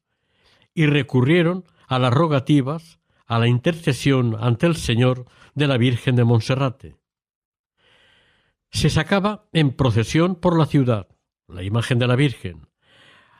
y 0.72 0.86
recurrieron 0.86 1.64
a 1.88 1.98
las 1.98 2.14
rogativas, 2.14 3.00
a 3.26 3.38
la 3.38 3.48
intercesión 3.48 4.36
ante 4.40 4.66
el 4.66 4.76
Señor 4.76 5.26
de 5.54 5.66
la 5.66 5.76
Virgen 5.78 6.16
de 6.16 6.24
Monserrate. 6.24 6.96
Se 8.70 8.90
sacaba 8.90 9.48
en 9.52 9.72
procesión 9.72 10.34
por 10.36 10.58
la 10.58 10.66
ciudad 10.66 11.08
la 11.48 11.62
imagen 11.62 11.98
de 11.98 12.06
la 12.06 12.16
Virgen, 12.16 12.68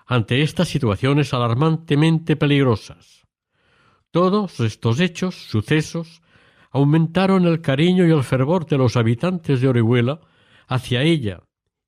ante 0.06 0.42
estas 0.42 0.68
situaciones 0.68 1.34
alarmantemente 1.34 2.36
peligrosas. 2.36 3.26
Todos 4.10 4.60
estos 4.60 5.00
hechos, 5.00 5.34
sucesos, 5.34 6.22
aumentaron 6.70 7.46
el 7.46 7.60
cariño 7.60 8.06
y 8.06 8.12
el 8.12 8.22
fervor 8.22 8.66
de 8.66 8.78
los 8.78 8.96
habitantes 8.96 9.60
de 9.60 9.68
Orihuela 9.68 10.20
hacia 10.68 11.02
ella, 11.02 11.42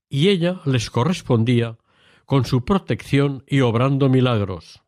y 0.09 0.29
ella 0.29 0.61
les 0.65 0.91
correspondía 0.91 1.79
con 2.25 2.45
su 2.45 2.65
protección 2.65 3.45
y 3.47 3.61
obrando 3.61 4.09
milagros. 4.09 4.83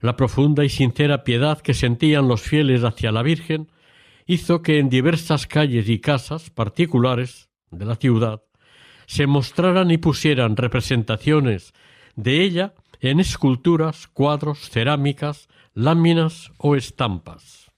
La 0.00 0.16
profunda 0.16 0.64
y 0.64 0.68
sincera 0.68 1.24
piedad 1.24 1.60
que 1.60 1.74
sentían 1.74 2.28
los 2.28 2.42
fieles 2.42 2.84
hacia 2.84 3.10
la 3.10 3.22
Virgen 3.22 3.70
hizo 4.26 4.62
que 4.62 4.78
en 4.78 4.88
diversas 4.88 5.46
calles 5.46 5.88
y 5.88 5.98
casas 6.00 6.50
particulares 6.50 7.48
de 7.70 7.84
la 7.84 7.96
ciudad 7.96 8.42
se 9.06 9.26
mostraran 9.26 9.90
y 9.90 9.98
pusieran 9.98 10.56
representaciones 10.56 11.74
de 12.16 12.42
ella 12.42 12.74
en 13.00 13.20
esculturas, 13.20 14.06
cuadros, 14.06 14.70
cerámicas, 14.70 15.48
láminas 15.74 16.52
o 16.56 16.76
estampas. 16.76 17.70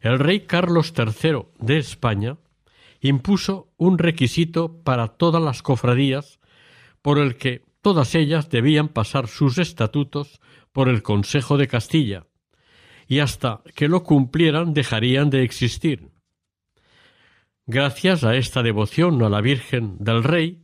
El 0.00 0.18
rey 0.18 0.40
Carlos 0.40 0.94
III 0.96 1.46
de 1.58 1.78
España 1.78 2.36
impuso 3.00 3.72
un 3.76 3.98
requisito 3.98 4.82
para 4.82 5.08
todas 5.08 5.42
las 5.42 5.62
cofradías 5.62 6.38
por 7.02 7.18
el 7.18 7.36
que 7.36 7.64
todas 7.82 8.14
ellas 8.14 8.48
debían 8.48 8.88
pasar 8.88 9.28
sus 9.28 9.58
estatutos 9.58 10.40
por 10.72 10.88
el 10.88 11.02
Consejo 11.02 11.56
de 11.56 11.68
Castilla, 11.68 12.27
y 13.08 13.20
hasta 13.20 13.62
que 13.74 13.88
lo 13.88 14.04
cumplieran 14.04 14.74
dejarían 14.74 15.30
de 15.30 15.42
existir. 15.42 16.10
Gracias 17.66 18.22
a 18.22 18.36
esta 18.36 18.62
devoción 18.62 19.22
a 19.22 19.28
la 19.28 19.40
Virgen 19.40 19.96
del 19.98 20.22
Rey, 20.22 20.62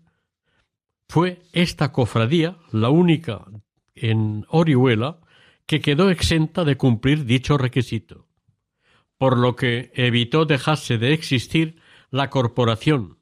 fue 1.08 1.42
esta 1.52 1.90
cofradía 1.90 2.56
la 2.70 2.90
única 2.90 3.44
en 3.94 4.46
Orihuela 4.48 5.20
que 5.66 5.80
quedó 5.80 6.10
exenta 6.10 6.64
de 6.64 6.76
cumplir 6.76 7.24
dicho 7.24 7.56
requisito, 7.56 8.28
por 9.16 9.38
lo 9.38 9.56
que 9.56 9.90
evitó 9.94 10.44
dejarse 10.44 10.98
de 10.98 11.12
existir 11.12 11.80
la 12.10 12.30
corporación. 12.30 13.18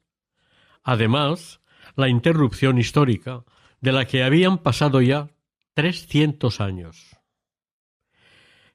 Además, 0.83 1.61
la 1.95 2.09
interrupción 2.09 2.77
histórica 2.77 3.45
de 3.79 3.91
la 3.91 4.05
que 4.05 4.23
habían 4.23 4.57
pasado 4.57 5.01
ya 5.01 5.29
trescientos 5.73 6.59
años. 6.59 7.12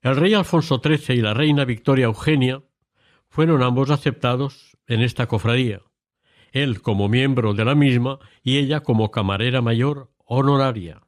El 0.01 0.17
rey 0.17 0.35
Alfonso 0.35 0.81
XIII 0.83 1.19
y 1.19 1.23
la 1.23 1.35
reina 1.35 1.65
Victoria 1.65 2.07
Eugenia 2.07 2.63
fueron 3.29 3.63
ambos 3.63 3.91
aceptados 3.91 4.79
en 4.87 5.03
esta 5.03 5.27
cofradía, 5.27 5.83
él 6.53 6.81
como 6.83 7.09
miembro 7.09 7.53
de 7.53 7.65
la 7.65 7.75
misma 7.75 8.19
y 8.43 8.59
ella 8.59 8.81
como 8.81 9.11
camarera 9.11 9.61
mayor 9.61 10.11
honoraria. 10.25 11.03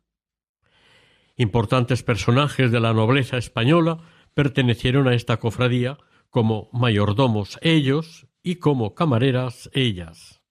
Importantes 1.36 2.02
personajes 2.02 2.70
de 2.70 2.80
la 2.80 2.92
nobleza 2.92 3.38
española 3.38 3.98
pertenecieron 4.34 5.08
a 5.08 5.14
esta 5.14 5.38
cofradía 5.38 5.96
como 6.28 6.68
mayordomos 6.72 7.58
ellos 7.62 8.26
y 8.42 8.56
como 8.56 8.94
camareras 8.94 9.70
ellas. 9.72 10.42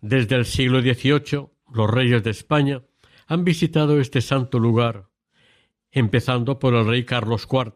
Desde 0.00 0.36
el 0.36 0.44
siglo 0.44 0.80
XVIII, 0.80 1.48
los 1.72 1.90
reyes 1.90 2.22
de 2.22 2.30
España 2.30 2.82
han 3.26 3.44
visitado 3.44 4.00
este 4.00 4.20
santo 4.20 4.58
lugar, 4.58 5.08
empezando 5.96 6.58
por 6.58 6.74
el 6.74 6.86
rey 6.86 7.04
Carlos 7.04 7.48
IV. 7.50 7.72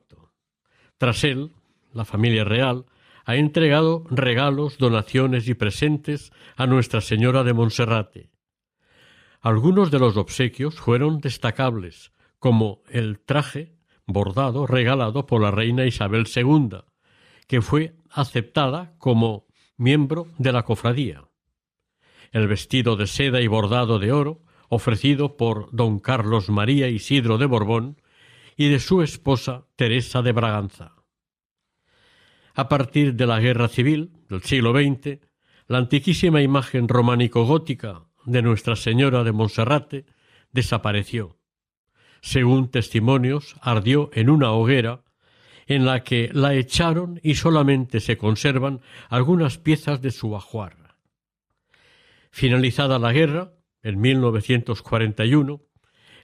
Tras 0.98 1.24
él, 1.24 1.52
la 1.94 2.04
familia 2.04 2.44
real 2.44 2.84
ha 3.24 3.36
entregado 3.36 4.04
regalos, 4.10 4.76
donaciones 4.76 5.48
y 5.48 5.54
presentes 5.54 6.30
a 6.56 6.66
Nuestra 6.66 7.00
Señora 7.00 7.44
de 7.44 7.54
Monserrate. 7.54 8.30
Algunos 9.40 9.90
de 9.90 10.00
los 10.00 10.18
obsequios 10.18 10.74
fueron 10.74 11.20
destacables, 11.20 12.12
como 12.38 12.82
el 12.90 13.20
traje 13.20 13.74
bordado 14.06 14.66
regalado 14.66 15.24
por 15.24 15.40
la 15.40 15.50
reina 15.50 15.86
Isabel 15.86 16.26
II, 16.26 16.82
que 17.46 17.62
fue 17.62 17.96
aceptada 18.10 18.92
como 18.98 19.46
miembro 19.78 20.26
de 20.36 20.52
la 20.52 20.64
cofradía. 20.64 21.24
El 22.32 22.48
vestido 22.48 22.96
de 22.96 23.06
seda 23.06 23.40
y 23.40 23.46
bordado 23.46 23.98
de 23.98 24.12
oro 24.12 24.42
ofrecido 24.68 25.38
por 25.38 25.68
don 25.72 25.98
Carlos 25.98 26.50
María 26.50 26.88
Isidro 26.88 27.38
de 27.38 27.46
Borbón 27.46 27.99
y 28.60 28.68
de 28.68 28.78
su 28.78 29.00
esposa 29.00 29.64
Teresa 29.74 30.20
de 30.20 30.32
Braganza. 30.32 30.94
A 32.54 32.68
partir 32.68 33.14
de 33.14 33.26
la 33.26 33.40
Guerra 33.40 33.68
Civil 33.68 34.10
del 34.28 34.42
siglo 34.42 34.72
XX, 34.72 35.18
la 35.66 35.78
antiquísima 35.78 36.42
imagen 36.42 36.86
románico-gótica 36.86 38.04
de 38.26 38.42
Nuestra 38.42 38.76
Señora 38.76 39.24
de 39.24 39.32
Monserrate 39.32 40.04
desapareció. 40.52 41.38
Según 42.20 42.70
testimonios, 42.70 43.56
ardió 43.62 44.10
en 44.12 44.28
una 44.28 44.52
hoguera 44.52 45.04
en 45.66 45.86
la 45.86 46.04
que 46.04 46.28
la 46.34 46.52
echaron 46.52 47.18
y 47.22 47.36
solamente 47.36 47.98
se 47.98 48.18
conservan 48.18 48.82
algunas 49.08 49.56
piezas 49.56 50.02
de 50.02 50.10
su 50.10 50.36
ajuar. 50.36 50.98
Finalizada 52.30 52.98
la 52.98 53.14
guerra, 53.14 53.54
en 53.82 54.02
1941, 54.02 55.62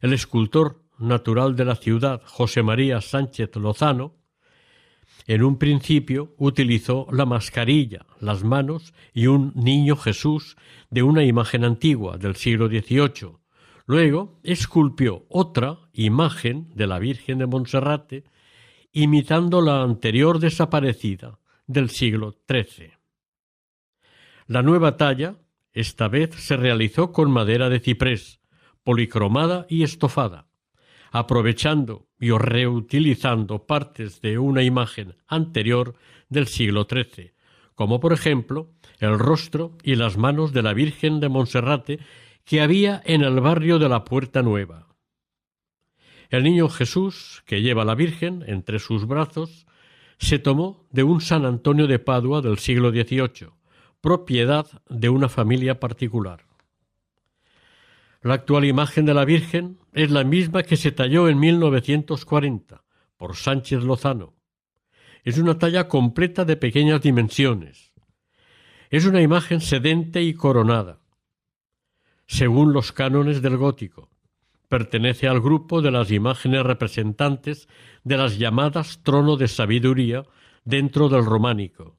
el 0.03 0.13
escultor 0.13 0.86
natural 0.99 1.57
de 1.57 1.65
la 1.65 1.77
ciudad, 1.77 2.23
José 2.25 2.63
María 2.63 3.01
Sánchez 3.01 3.55
Lozano, 3.57 4.15
en 5.27 5.43
un 5.43 5.59
principio 5.59 6.35
utilizó 6.39 7.09
la 7.11 7.27
mascarilla, 7.27 8.07
las 8.21 8.45
manos 8.45 8.95
y 9.13 9.27
un 9.27 9.53
niño 9.57 9.97
Jesús 9.97 10.57
de 10.91 11.03
una 11.03 11.25
imagen 11.25 11.65
antigua 11.65 12.17
del 12.17 12.37
siglo 12.37 12.69
XVIII. 12.69 13.39
Luego 13.87 14.39
esculpió 14.43 15.27
otra 15.29 15.79
imagen 15.93 16.71
de 16.75 16.87
la 16.87 16.99
Virgen 16.99 17.39
de 17.39 17.47
Monserrate 17.47 18.25
imitando 18.93 19.61
la 19.61 19.83
anterior 19.83 20.39
desaparecida 20.39 21.39
del 21.67 21.91
siglo 21.91 22.37
XIII. 22.49 22.93
La 24.47 24.63
nueva 24.63 24.97
talla 24.97 25.37
esta 25.73 26.09
vez 26.09 26.35
se 26.37 26.57
realizó 26.57 27.13
con 27.13 27.31
madera 27.31 27.69
de 27.69 27.81
ciprés, 27.81 28.41
policromada 28.85 29.67
y 29.69 29.83
estofada, 29.83 30.47
aprovechando 31.11 32.07
y 32.19 32.31
reutilizando 32.31 33.67
partes 33.67 34.21
de 34.21 34.39
una 34.39 34.63
imagen 34.63 35.15
anterior 35.27 35.95
del 36.29 36.47
siglo 36.47 36.87
XIII, 36.91 37.33
como 37.75 38.01
por 38.01 38.13
ejemplo 38.13 38.71
el 38.99 39.19
rostro 39.19 39.77
y 39.83 39.97
las 39.97 40.17
manos 40.17 40.53
de 40.53 40.63
la 40.63 40.73
Virgen 40.73 41.21
de 41.21 41.29
Monserrate 41.29 42.01
que 42.45 42.61
había 42.61 43.03
en 43.05 43.23
el 43.23 43.41
barrio 43.41 43.79
de 43.79 43.89
la 43.89 44.05
Puerta 44.05 44.43
Nueva. 44.43 44.87
El 46.31 46.45
niño 46.45 46.69
Jesús, 46.69 47.43
que 47.47 47.61
lleva 47.61 47.83
a 47.83 47.85
la 47.85 47.95
Virgen 47.95 48.45
entre 48.47 48.79
sus 48.79 49.07
brazos, 49.07 49.67
se 50.19 50.39
tomó 50.39 50.87
de 50.91 51.03
un 51.03 51.21
San 51.21 51.45
Antonio 51.45 51.87
de 51.87 51.99
Padua 51.99 52.41
del 52.41 52.59
siglo 52.59 52.91
XVIII, 52.91 53.51
propiedad 54.01 54.67
de 54.89 55.09
una 55.09 55.29
familia 55.29 55.79
particular. 55.79 56.46
La 58.23 58.35
actual 58.35 58.65
imagen 58.65 59.07
de 59.07 59.15
la 59.15 59.25
Virgen 59.25 59.79
es 59.93 60.11
la 60.11 60.25
misma 60.25 60.63
que 60.63 60.77
se 60.77 60.93
talló 60.93 61.29
en 61.29 61.39
1940 61.39 62.85
por 63.17 63.37
Sánchez 63.37 63.83
Lozano. 63.83 64.35
Es 65.25 65.39
una 65.39 65.59
talla 65.59 65.89
completa 65.89 66.45
de 66.45 66.57
pequeñas 66.57 67.03
dimensiones. 67.03 67.93
Es 68.91 69.07
una 69.07 69.23
imagen 69.23 69.61
sedente 69.61 70.23
y 70.23 70.35
coronada. 70.35 71.01
Según 72.27 72.73
los 72.73 72.93
cánones 72.93 73.43
del 73.43 73.57
gótico, 73.57 74.11
pertenece 74.69 75.29
al 75.29 75.41
grupo 75.41 75.83
de 75.83 75.91
las 75.91 76.11
imágenes 76.11 76.63
representantes 76.65 77.69
de 78.05 78.17
las 78.17 78.39
llamadas 78.39 79.01
trono 79.03 79.37
de 79.37 79.49
sabiduría 79.49 80.25
dentro 80.65 81.09
del 81.09 81.25
románico 81.25 81.97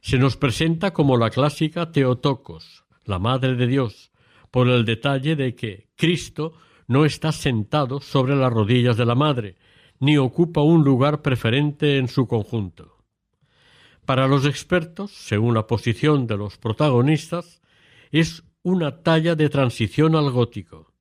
se 0.00 0.18
nos 0.18 0.36
presenta 0.36 0.92
como 0.92 1.16
la 1.16 1.30
clásica 1.30 1.92
Teotocos, 1.92 2.84
la 3.04 3.18
Madre 3.18 3.54
de 3.54 3.66
Dios, 3.66 4.09
por 4.50 4.68
el 4.68 4.84
detalle 4.84 5.36
de 5.36 5.54
que 5.54 5.88
Cristo 5.96 6.54
no 6.86 7.04
está 7.04 7.32
sentado 7.32 8.00
sobre 8.00 8.36
las 8.36 8.52
rodillas 8.52 8.96
de 8.96 9.06
la 9.06 9.14
Madre, 9.14 9.56
ni 9.98 10.16
ocupa 10.18 10.62
un 10.62 10.84
lugar 10.84 11.22
preferente 11.22 11.98
en 11.98 12.08
su 12.08 12.26
conjunto. 12.26 12.96
Para 14.04 14.26
los 14.26 14.44
expertos, 14.44 15.12
según 15.12 15.54
la 15.54 15.66
posición 15.66 16.26
de 16.26 16.36
los 16.36 16.58
protagonistas, 16.58 17.60
es 18.10 18.42
una 18.62 19.02
talla 19.02 19.34
de 19.34 19.48
transición 19.48 20.16
al 20.16 20.30
gótico. 20.30 20.92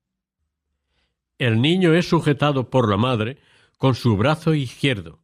El 1.38 1.62
niño 1.62 1.94
es 1.94 2.08
sujetado 2.08 2.70
por 2.70 2.90
la 2.90 2.98
madre 2.98 3.38
con 3.78 3.96
su 3.96 4.18
brazo 4.18 4.54
izquierdo 4.54 5.24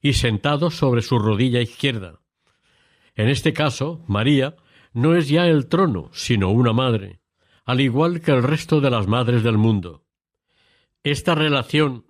y 0.00 0.14
sentado 0.14 0.70
sobre 0.70 1.02
su 1.02 1.18
rodilla 1.18 1.60
izquierda, 1.60 2.20
en 3.16 3.28
este 3.28 3.52
caso, 3.52 4.04
María 4.08 4.56
no 4.92 5.14
es 5.14 5.28
ya 5.28 5.46
el 5.46 5.68
trono, 5.68 6.10
sino 6.12 6.50
una 6.50 6.72
madre, 6.72 7.20
al 7.64 7.80
igual 7.80 8.20
que 8.20 8.30
el 8.30 8.42
resto 8.42 8.80
de 8.80 8.90
las 8.90 9.06
madres 9.06 9.42
del 9.42 9.58
mundo. 9.58 10.04
Esta 11.02 11.34
relación 11.34 12.06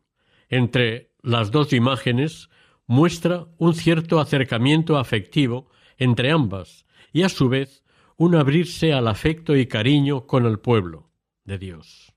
entre 0.49 1.13
las 1.23 1.51
dos 1.51 1.73
imágenes 1.73 2.51
muestra 2.87 3.47
un 3.59 3.75
cierto 3.75 4.21
acercamiento 4.21 4.99
afectivo 4.99 5.71
entre 5.97 6.31
ambas 6.31 6.87
y 7.13 7.23
a 7.23 7.29
su 7.29 7.49
vez 7.49 7.85
un 8.17 8.35
abrirse 8.35 8.93
al 8.93 9.09
afecto 9.09 9.57
y 9.57 9.67
cariño 9.67 10.27
con 10.27 10.47
el 10.47 10.59
pueblo 10.59 11.11
de 11.45 11.59
Dios. 11.59 12.13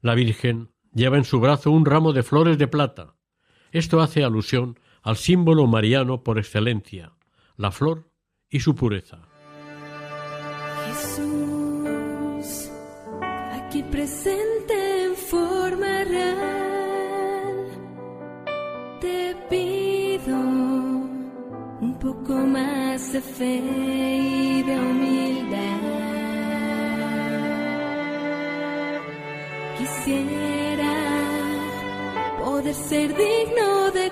La 0.00 0.14
Virgen 0.14 0.70
lleva 0.92 1.16
en 1.16 1.24
su 1.24 1.40
brazo 1.40 1.70
un 1.70 1.86
ramo 1.86 2.12
de 2.12 2.22
flores 2.22 2.58
de 2.58 2.68
plata. 2.68 3.16
Esto 3.72 4.00
hace 4.00 4.22
alusión 4.22 4.78
al 5.02 5.16
símbolo 5.16 5.66
mariano 5.66 6.22
por 6.22 6.38
excelencia, 6.38 7.12
la 7.56 7.70
flor 7.70 8.10
y 8.48 8.60
su 8.60 8.74
pureza. 8.74 9.33
Presente 13.94 14.74
en 15.04 15.14
forma 15.14 16.02
real, 16.02 17.54
te 19.00 19.36
pido 19.48 20.36
un 21.80 21.96
poco 22.00 22.32
más 22.34 23.12
de 23.12 23.20
fe 23.20 23.54
y 23.54 24.62
de 24.64 24.74
humildad. 24.80 25.80
Quisiera 29.78 30.94
poder 32.44 32.74
ser 32.74 33.14
digno 33.16 33.92
de 33.92 34.10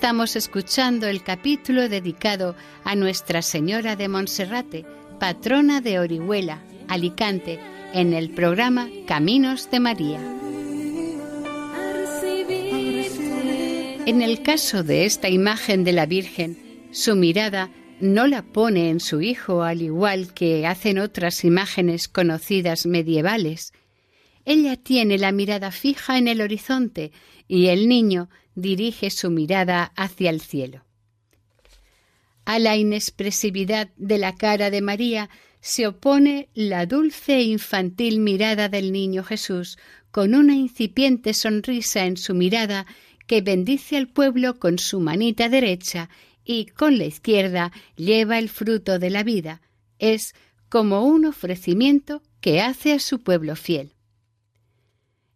Estamos 0.00 0.34
escuchando 0.34 1.08
el 1.08 1.22
capítulo 1.22 1.90
dedicado 1.90 2.56
a 2.84 2.94
Nuestra 2.94 3.42
Señora 3.42 3.96
de 3.96 4.08
Monserrate, 4.08 4.86
patrona 5.18 5.82
de 5.82 5.98
Orihuela, 5.98 6.62
Alicante, 6.88 7.60
en 7.92 8.14
el 8.14 8.30
programa 8.30 8.88
Caminos 9.06 9.70
de 9.70 9.78
María. 9.78 10.18
En 14.06 14.22
el 14.22 14.42
caso 14.42 14.82
de 14.82 15.04
esta 15.04 15.28
imagen 15.28 15.84
de 15.84 15.92
la 15.92 16.06
Virgen, 16.06 16.88
su 16.92 17.14
mirada 17.14 17.68
no 18.00 18.26
la 18.26 18.40
pone 18.40 18.88
en 18.88 19.00
su 19.00 19.20
hijo 19.20 19.64
al 19.64 19.82
igual 19.82 20.32
que 20.32 20.66
hacen 20.66 20.98
otras 20.98 21.44
imágenes 21.44 22.08
conocidas 22.08 22.86
medievales. 22.86 23.74
Ella 24.44 24.76
tiene 24.76 25.18
la 25.18 25.32
mirada 25.32 25.70
fija 25.70 26.18
en 26.18 26.28
el 26.28 26.40
horizonte 26.40 27.12
y 27.46 27.66
el 27.66 27.88
niño 27.88 28.28
dirige 28.54 29.10
su 29.10 29.30
mirada 29.30 29.92
hacia 29.96 30.30
el 30.30 30.40
cielo. 30.40 30.84
A 32.44 32.58
la 32.58 32.76
inexpresividad 32.76 33.90
de 33.96 34.18
la 34.18 34.34
cara 34.34 34.70
de 34.70 34.80
María 34.80 35.30
se 35.60 35.86
opone 35.86 36.48
la 36.54 36.86
dulce 36.86 37.36
e 37.36 37.42
infantil 37.42 38.20
mirada 38.20 38.68
del 38.68 38.92
niño 38.92 39.22
Jesús, 39.22 39.78
con 40.10 40.34
una 40.34 40.54
incipiente 40.54 41.34
sonrisa 41.34 42.06
en 42.06 42.16
su 42.16 42.34
mirada 42.34 42.86
que 43.26 43.42
bendice 43.42 43.96
al 43.96 44.08
pueblo 44.08 44.58
con 44.58 44.78
su 44.78 45.00
manita 45.00 45.48
derecha 45.48 46.08
y 46.44 46.66
con 46.66 46.98
la 46.98 47.04
izquierda 47.04 47.70
lleva 47.94 48.38
el 48.38 48.48
fruto 48.48 48.98
de 48.98 49.10
la 49.10 49.22
vida. 49.22 49.60
Es 49.98 50.34
como 50.68 51.04
un 51.04 51.26
ofrecimiento 51.26 52.22
que 52.40 52.60
hace 52.60 52.92
a 52.92 52.98
su 52.98 53.22
pueblo 53.22 53.54
fiel. 53.54 53.92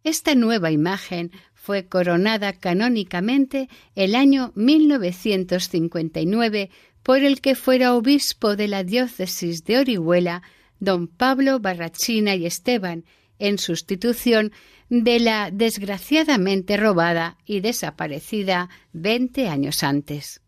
Esta 0.05 0.35
nueva 0.35 0.71
imagen 0.71 1.31
fue 1.55 1.87
coronada 1.87 2.53
canónicamente 2.53 3.67
el 3.95 4.13
año 4.13 4.51
1959 4.53 6.69
por 7.01 7.23
el 7.23 7.41
que 7.41 7.55
fuera 7.55 7.95
obispo 7.95 8.55
de 8.55 8.67
la 8.67 8.83
diócesis 8.83 9.65
de 9.65 9.79
Orihuela, 9.79 10.43
don 10.79 11.07
Pablo 11.07 11.59
Barrachina 11.59 12.35
y 12.35 12.45
Esteban, 12.45 13.03
en 13.39 13.57
sustitución 13.57 14.51
de 14.89 15.19
la 15.19 15.49
desgraciadamente 15.51 16.77
robada 16.77 17.39
y 17.43 17.61
desaparecida 17.61 18.69
veinte 18.93 19.47
años 19.47 19.81
antes. 19.81 20.39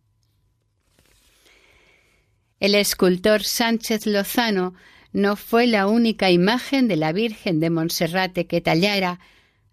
El 2.59 2.75
escultor 2.75 3.43
Sánchez 3.43 4.05
Lozano 4.05 4.75
no 5.13 5.35
fue 5.35 5.65
la 5.65 5.87
única 5.87 6.29
imagen 6.29 6.87
de 6.87 6.97
la 6.97 7.11
Virgen 7.11 7.59
de 7.59 7.71
Monserrate 7.71 8.45
que 8.45 8.61
tallara. 8.61 9.19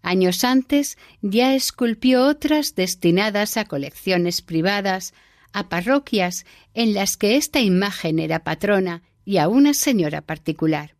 Años 0.05 0.43
antes 0.43 0.99
ya 1.23 1.55
esculpió 1.55 2.27
otras 2.27 2.75
destinadas 2.75 3.57
a 3.57 3.65
colecciones 3.65 4.43
privadas, 4.43 5.15
a 5.51 5.67
parroquias 5.67 6.45
en 6.75 6.93
las 6.93 7.17
que 7.17 7.37
esta 7.37 7.59
imagen 7.59 8.19
era 8.19 8.43
patrona 8.43 9.01
y 9.25 9.37
a 9.37 9.47
una 9.47 9.73
señora 9.73 10.21
particular. 10.21 10.95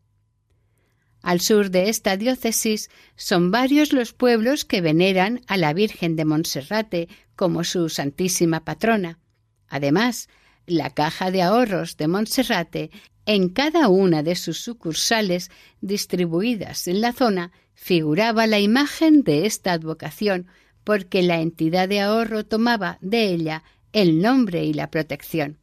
Al 1.21 1.39
sur 1.39 1.69
de 1.69 1.89
esta 1.89 2.17
diócesis 2.17 2.89
son 3.15 3.51
varios 3.51 3.93
los 3.93 4.11
pueblos 4.11 4.65
que 4.65 4.81
veneran 4.81 5.41
a 5.45 5.57
la 5.57 5.71
Virgen 5.73 6.15
de 6.15 6.25
Monserrate 6.25 7.07
como 7.35 7.63
su 7.63 7.89
santísima 7.89 8.65
patrona. 8.65 9.19
Además, 9.67 10.29
la 10.67 10.89
Caja 10.91 11.31
de 11.31 11.41
Ahorros 11.41 11.97
de 11.97 12.07
Monserrate 12.07 12.91
en 13.25 13.49
cada 13.49 13.89
una 13.89 14.23
de 14.23 14.35
sus 14.35 14.59
sucursales 14.59 15.49
distribuidas 15.81 16.87
en 16.87 17.01
la 17.01 17.13
zona 17.13 17.51
figuraba 17.73 18.47
la 18.47 18.59
imagen 18.59 19.23
de 19.23 19.45
esta 19.45 19.73
advocación, 19.73 20.47
porque 20.83 21.23
la 21.23 21.41
entidad 21.41 21.89
de 21.89 22.01
ahorro 22.01 22.45
tomaba 22.45 22.97
de 23.01 23.25
ella 23.25 23.63
el 23.91 24.21
nombre 24.21 24.63
y 24.63 24.73
la 24.73 24.91
protección. 24.91 25.59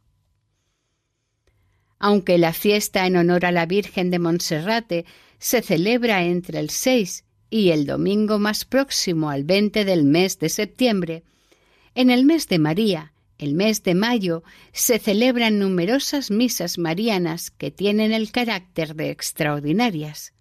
Aunque 1.99 2.37
la 2.37 2.51
fiesta 2.51 3.07
en 3.07 3.15
honor 3.15 3.45
a 3.45 3.51
la 3.51 3.65
Virgen 3.65 4.11
de 4.11 4.19
Monserrate 4.19 5.05
se 5.39 5.61
celebra 5.61 6.23
entre 6.23 6.59
el 6.59 6.69
6 6.69 7.23
y 7.49 7.69
el 7.69 7.85
domingo 7.85 8.39
más 8.39 8.65
próximo 8.65 9.29
al 9.29 9.45
20 9.45 9.85
del 9.85 10.03
mes 10.03 10.39
de 10.39 10.49
septiembre, 10.49 11.23
en 11.95 12.09
el 12.09 12.25
mes 12.25 12.47
de 12.49 12.59
María, 12.59 13.12
el 13.37 13.53
mes 13.53 13.83
de 13.83 13.95
mayo 13.95 14.43
se 14.71 14.99
celebran 14.99 15.59
numerosas 15.59 16.31
misas 16.31 16.77
marianas 16.77 17.51
que 17.51 17.71
tienen 17.71 18.13
el 18.13 18.31
carácter 18.31 18.95
de 18.95 19.09
extraordinarias. 19.09 20.33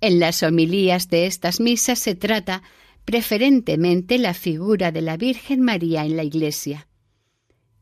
En 0.00 0.20
las 0.20 0.42
homilías 0.42 1.08
de 1.08 1.26
estas 1.26 1.60
misas 1.60 1.98
se 1.98 2.14
trata 2.14 2.62
preferentemente 3.04 4.18
la 4.18 4.34
figura 4.34 4.92
de 4.92 5.02
la 5.02 5.16
Virgen 5.16 5.60
María 5.60 6.04
en 6.04 6.16
la 6.16 6.24
Iglesia. 6.24 6.88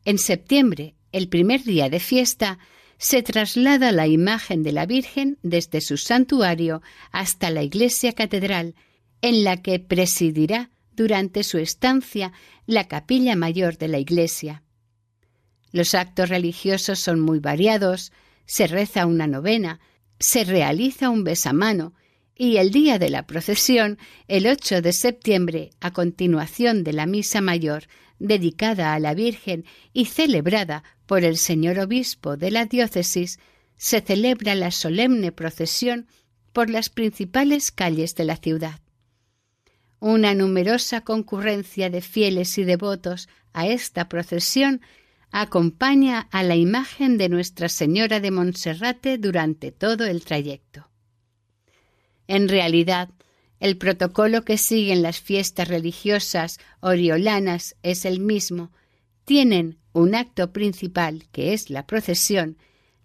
En 0.05 0.17
septiembre, 0.17 0.95
el 1.11 1.29
primer 1.29 1.63
día 1.63 1.89
de 1.89 1.99
fiesta, 1.99 2.59
se 2.97 3.21
traslada 3.23 3.91
la 3.91 4.07
imagen 4.07 4.63
de 4.63 4.71
la 4.71 4.85
Virgen 4.85 5.37
desde 5.43 5.81
su 5.81 5.97
santuario 5.97 6.81
hasta 7.11 7.49
la 7.49 7.63
iglesia 7.63 8.13
catedral, 8.13 8.75
en 9.21 9.43
la 9.43 9.61
que 9.61 9.79
presidirá 9.79 10.69
durante 10.95 11.43
su 11.43 11.57
estancia 11.57 12.31
la 12.65 12.87
capilla 12.87 13.35
mayor 13.35 13.77
de 13.77 13.87
la 13.87 13.99
iglesia. 13.99 14.63
Los 15.71 15.95
actos 15.95 16.29
religiosos 16.29 16.99
son 16.99 17.19
muy 17.19 17.39
variados, 17.39 18.11
se 18.45 18.67
reza 18.67 19.05
una 19.05 19.27
novena, 19.27 19.79
se 20.19 20.43
realiza 20.43 21.09
un 21.09 21.23
besamano 21.23 21.93
y 22.35 22.57
el 22.57 22.71
día 22.71 22.99
de 22.99 23.09
la 23.09 23.25
procesión, 23.25 23.97
el 24.27 24.47
8 24.47 24.81
de 24.81 24.93
septiembre, 24.93 25.71
a 25.79 25.91
continuación 25.91 26.83
de 26.83 26.93
la 26.93 27.05
misa 27.05 27.41
mayor 27.41 27.87
dedicada 28.19 28.93
a 28.93 28.99
la 28.99 29.13
Virgen 29.13 29.65
y 29.91 30.05
celebrada 30.05 30.83
por 31.05 31.23
el 31.23 31.37
señor 31.37 31.79
obispo 31.79 32.37
de 32.37 32.51
la 32.51 32.65
diócesis, 32.65 33.39
se 33.77 34.01
celebra 34.01 34.55
la 34.55 34.71
solemne 34.71 35.31
procesión 35.31 36.07
por 36.53 36.69
las 36.69 36.89
principales 36.89 37.71
calles 37.71 38.15
de 38.15 38.23
la 38.23 38.37
ciudad. 38.37 38.82
Una 40.05 40.35
numerosa 40.35 40.99
concurrencia 40.99 41.89
de 41.89 42.01
fieles 42.01 42.57
y 42.57 42.65
devotos 42.65 43.29
a 43.53 43.67
esta 43.67 44.09
procesión 44.09 44.81
acompaña 45.31 46.27
a 46.29 46.43
la 46.43 46.57
imagen 46.57 47.17
de 47.17 47.29
Nuestra 47.29 47.69
Señora 47.69 48.19
de 48.19 48.29
Monserrate 48.29 49.17
durante 49.17 49.71
todo 49.71 50.05
el 50.05 50.25
trayecto. 50.25 50.89
En 52.27 52.49
realidad, 52.49 53.11
el 53.61 53.77
protocolo 53.77 54.43
que 54.43 54.57
siguen 54.57 55.03
las 55.03 55.21
fiestas 55.21 55.69
religiosas 55.69 56.59
oriolanas 56.81 57.77
es 57.81 58.03
el 58.03 58.19
mismo. 58.19 58.73
Tienen 59.23 59.79
un 59.93 60.15
acto 60.15 60.51
principal, 60.51 61.29
que 61.31 61.53
es 61.53 61.69
la 61.69 61.87
procesión, 61.87 62.57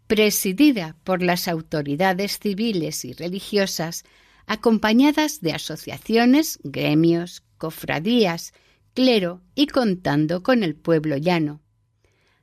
presidida 0.09 0.97
por 1.05 1.23
las 1.23 1.47
autoridades 1.47 2.41
civiles 2.41 3.05
y 3.05 3.13
religiosas, 3.13 4.03
acompañadas 4.49 5.41
de 5.43 5.53
asociaciones, 5.53 6.59
gremios, 6.65 7.43
cofradías, 7.59 8.55
clero 8.95 9.43
y 9.55 9.67
contando 9.67 10.43
con 10.43 10.63
el 10.63 10.75
pueblo 10.75 11.19
llano. 11.19 11.61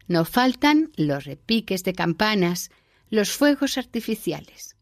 No 0.08 0.24
faltan 0.24 0.92
los 0.96 1.26
repiques 1.26 1.84
de 1.84 1.94
campanas, 1.94 2.70
los 3.10 3.32
fuegos 3.32 3.80
artificiales. 3.80 4.78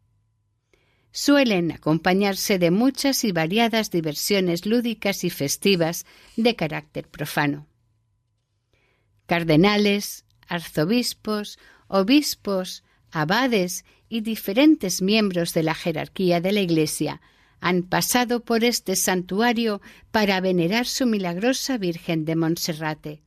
Suelen 1.12 1.72
acompañarse 1.72 2.60
de 2.60 2.72
muchas 2.72 3.24
y 3.24 3.32
variadas 3.32 3.90
diversiones 3.90 4.66
lúdicas 4.66 5.24
y 5.24 5.30
festivas 5.30 6.06
de 6.36 6.56
carácter 6.56 7.08
profano. 7.08 7.68
Cardenales, 9.28 10.26
arzobispos, 10.48 11.58
obispos, 11.88 12.84
abades 13.12 13.86
y 14.14 14.22
diferentes 14.22 15.02
miembros 15.02 15.56
de 15.56 15.64
la 15.64 15.74
jerarquía 15.74 16.40
de 16.40 16.52
la 16.52 16.62
Iglesia 16.62 17.20
han 17.60 17.82
pasado 17.82 18.42
por 18.42 18.64
este 18.64 18.96
santuario 18.96 19.82
para 20.12 20.40
venerar 20.40 20.86
su 20.86 21.08
milagrosa 21.08 21.80
Virgen 21.80 22.24
de 22.24 22.36
Monserrate. 22.36 23.24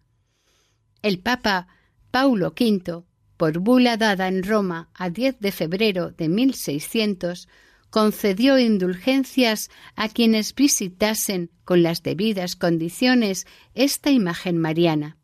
El 1.03 1.18
Papa 1.18 1.66
Paulo 2.12 2.55
V, 2.57 3.03
por 3.37 3.59
bula 3.59 3.97
dada 3.97 4.28
en 4.28 4.45
Roma 4.45 4.89
a 4.95 5.11
10 5.11 5.41
de 5.41 5.51
febrero 5.51 6.12
de 6.12 6.28
1600, 6.28 7.49
concedió 7.91 8.57
indulgencias 8.57 9.70
a 9.97 10.09
quienes 10.09 10.55
visitasen 10.55 11.51
con 11.64 11.82
las 11.82 12.05
debidas 12.05 12.55
condiciones 12.55 13.49
esta 13.74 14.12
imagen 14.12 14.57
mariana. 14.57 15.18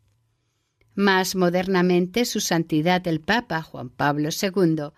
Más 0.96 1.36
modernamente, 1.36 2.24
su 2.24 2.40
santidad 2.40 3.06
el 3.06 3.20
Papa 3.20 3.62
Juan 3.62 3.90
Pablo 3.90 4.30
II 4.30 4.90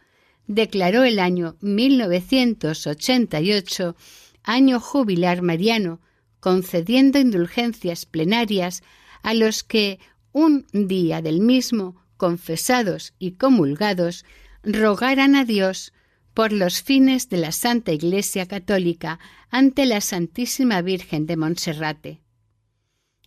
declaró 0.47 1.05
el 1.05 1.19
año 1.19 1.57
1988 1.61 3.97
año 4.45 4.79
jubilar 4.79 5.43
mariano, 5.43 6.01
concediendo 6.39 7.19
indulgencias 7.19 8.07
plenarias 8.07 8.85
a 9.23 9.35
los 9.35 9.65
que 9.65 9.99
un 10.33 10.67
día 10.73 11.21
del 11.23 11.41
mismo, 11.41 11.97
confesados 12.17 13.15
y 13.19 13.33
comulgados, 13.33 14.25
rogaran 14.63 15.35
a 15.35 15.45
Dios 15.45 15.93
por 16.35 16.53
los 16.53 16.83
fines 16.83 17.29
de 17.29 17.39
la 17.39 17.53
Santa 17.53 17.93
Iglesia 17.93 18.47
Católica 18.47 19.19
ante 19.51 19.87
la 19.87 20.01
Santísima 20.01 20.83
Virgen 20.83 21.27
de 21.27 21.37
Monserrate. 21.37 22.21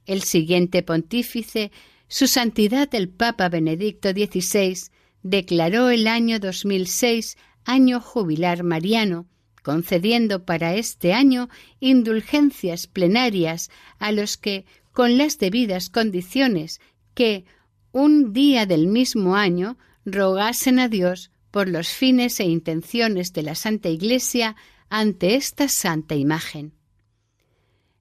El 0.05 0.23
siguiente 0.23 0.83
pontífice, 0.83 1.71
su 2.07 2.27
Santidad 2.27 2.93
el 2.93 3.09
Papa 3.09 3.49
Benedicto 3.49 4.11
XVI, 4.11 4.91
declaró 5.23 5.89
el 5.89 6.07
año 6.07 6.39
2006 6.39 7.37
año 7.65 7.99
jubilar 7.99 8.63
mariano, 8.63 9.27
concediendo 9.61 10.45
para 10.45 10.75
este 10.75 11.13
año 11.13 11.49
indulgencias 11.81 12.87
plenarias 12.87 13.69
a 13.99 14.11
los 14.11 14.37
que, 14.37 14.65
con 14.93 15.17
las 15.17 15.37
debidas 15.37 15.89
condiciones, 15.89 16.79
que 17.13 17.45
un 17.91 18.31
día 18.31 18.65
del 18.65 18.87
mismo 18.87 19.35
año 19.35 19.77
rogasen 20.05 20.79
a 20.79 20.87
Dios 20.87 21.31
por 21.51 21.67
los 21.67 21.89
fines 21.89 22.39
e 22.39 22.45
intenciones 22.45 23.33
de 23.33 23.43
la 23.43 23.55
Santa 23.55 23.89
Iglesia 23.89 24.55
ante 24.89 25.35
esta 25.35 25.67
santa 25.67 26.15
imagen. 26.15 26.73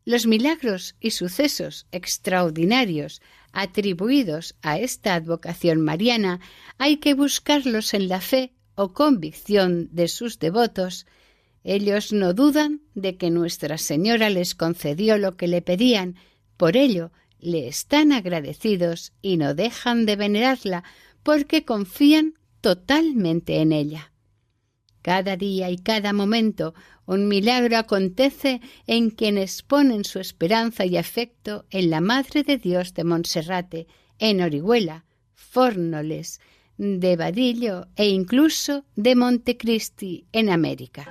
Los 0.05 0.27
milagros 0.27 0.95
y 1.01 1.11
sucesos 1.11 1.87
extraordinarios 1.91 3.21
atribuidos 3.53 4.55
a 4.63 4.79
esta 4.79 5.15
advocación 5.15 5.81
mariana 5.81 6.41
hay 6.79 6.99
que 6.99 7.15
buscarlos 7.15 7.95
en 7.95 8.09
la 8.09 8.21
fe 8.21 8.53
o 8.75 8.93
convicción 8.93 9.89
de 9.93 10.09
sus 10.09 10.39
devotos. 10.39 11.07
Ellos 11.65 12.13
no 12.13 12.35
dudan 12.35 12.83
de 12.95 13.17
que 13.17 13.31
Nuestra 13.31 13.79
Señora 13.79 14.31
les 14.31 14.55
concedió 14.55 15.19
lo 15.19 15.37
que 15.37 15.49
le 15.49 15.63
pedían, 15.63 16.17
por 16.57 16.77
ello 16.77 17.11
le 17.39 17.69
están 17.69 18.13
agradecidos 18.13 19.13
y 19.23 19.37
no 19.37 19.55
dejan 19.55 20.07
de 20.07 20.17
venerarla 20.17 20.85
porque 21.23 21.65
confían 21.65 22.35
totalmente 22.61 23.61
en 23.61 23.73
ella. 23.73 24.13
Cada 25.07 25.37
día 25.37 25.71
y 25.71 25.79
cada 25.79 26.13
momento 26.13 26.75
un 27.07 27.29
milagro 27.29 27.77
acontece 27.77 28.61
en 28.89 29.11
quienes 29.11 29.63
ponen 29.63 30.03
su 30.03 30.19
esperanza 30.19 30.85
y 30.85 30.97
afecto 30.97 31.65
en 31.71 31.91
la 31.91 32.01
Madre 32.01 32.43
de 32.43 32.59
Dios 32.59 32.93
de 32.93 33.05
Monserrate, 33.05 33.87
en 34.19 34.43
Orihuela, 34.43 35.05
Fórnoles, 35.33 36.41
de 36.77 37.15
Vadillo 37.15 37.87
e 37.95 38.09
incluso 38.09 38.85
de 38.97 39.15
Montecristi 39.15 40.27
en 40.33 40.51
América. 40.51 41.07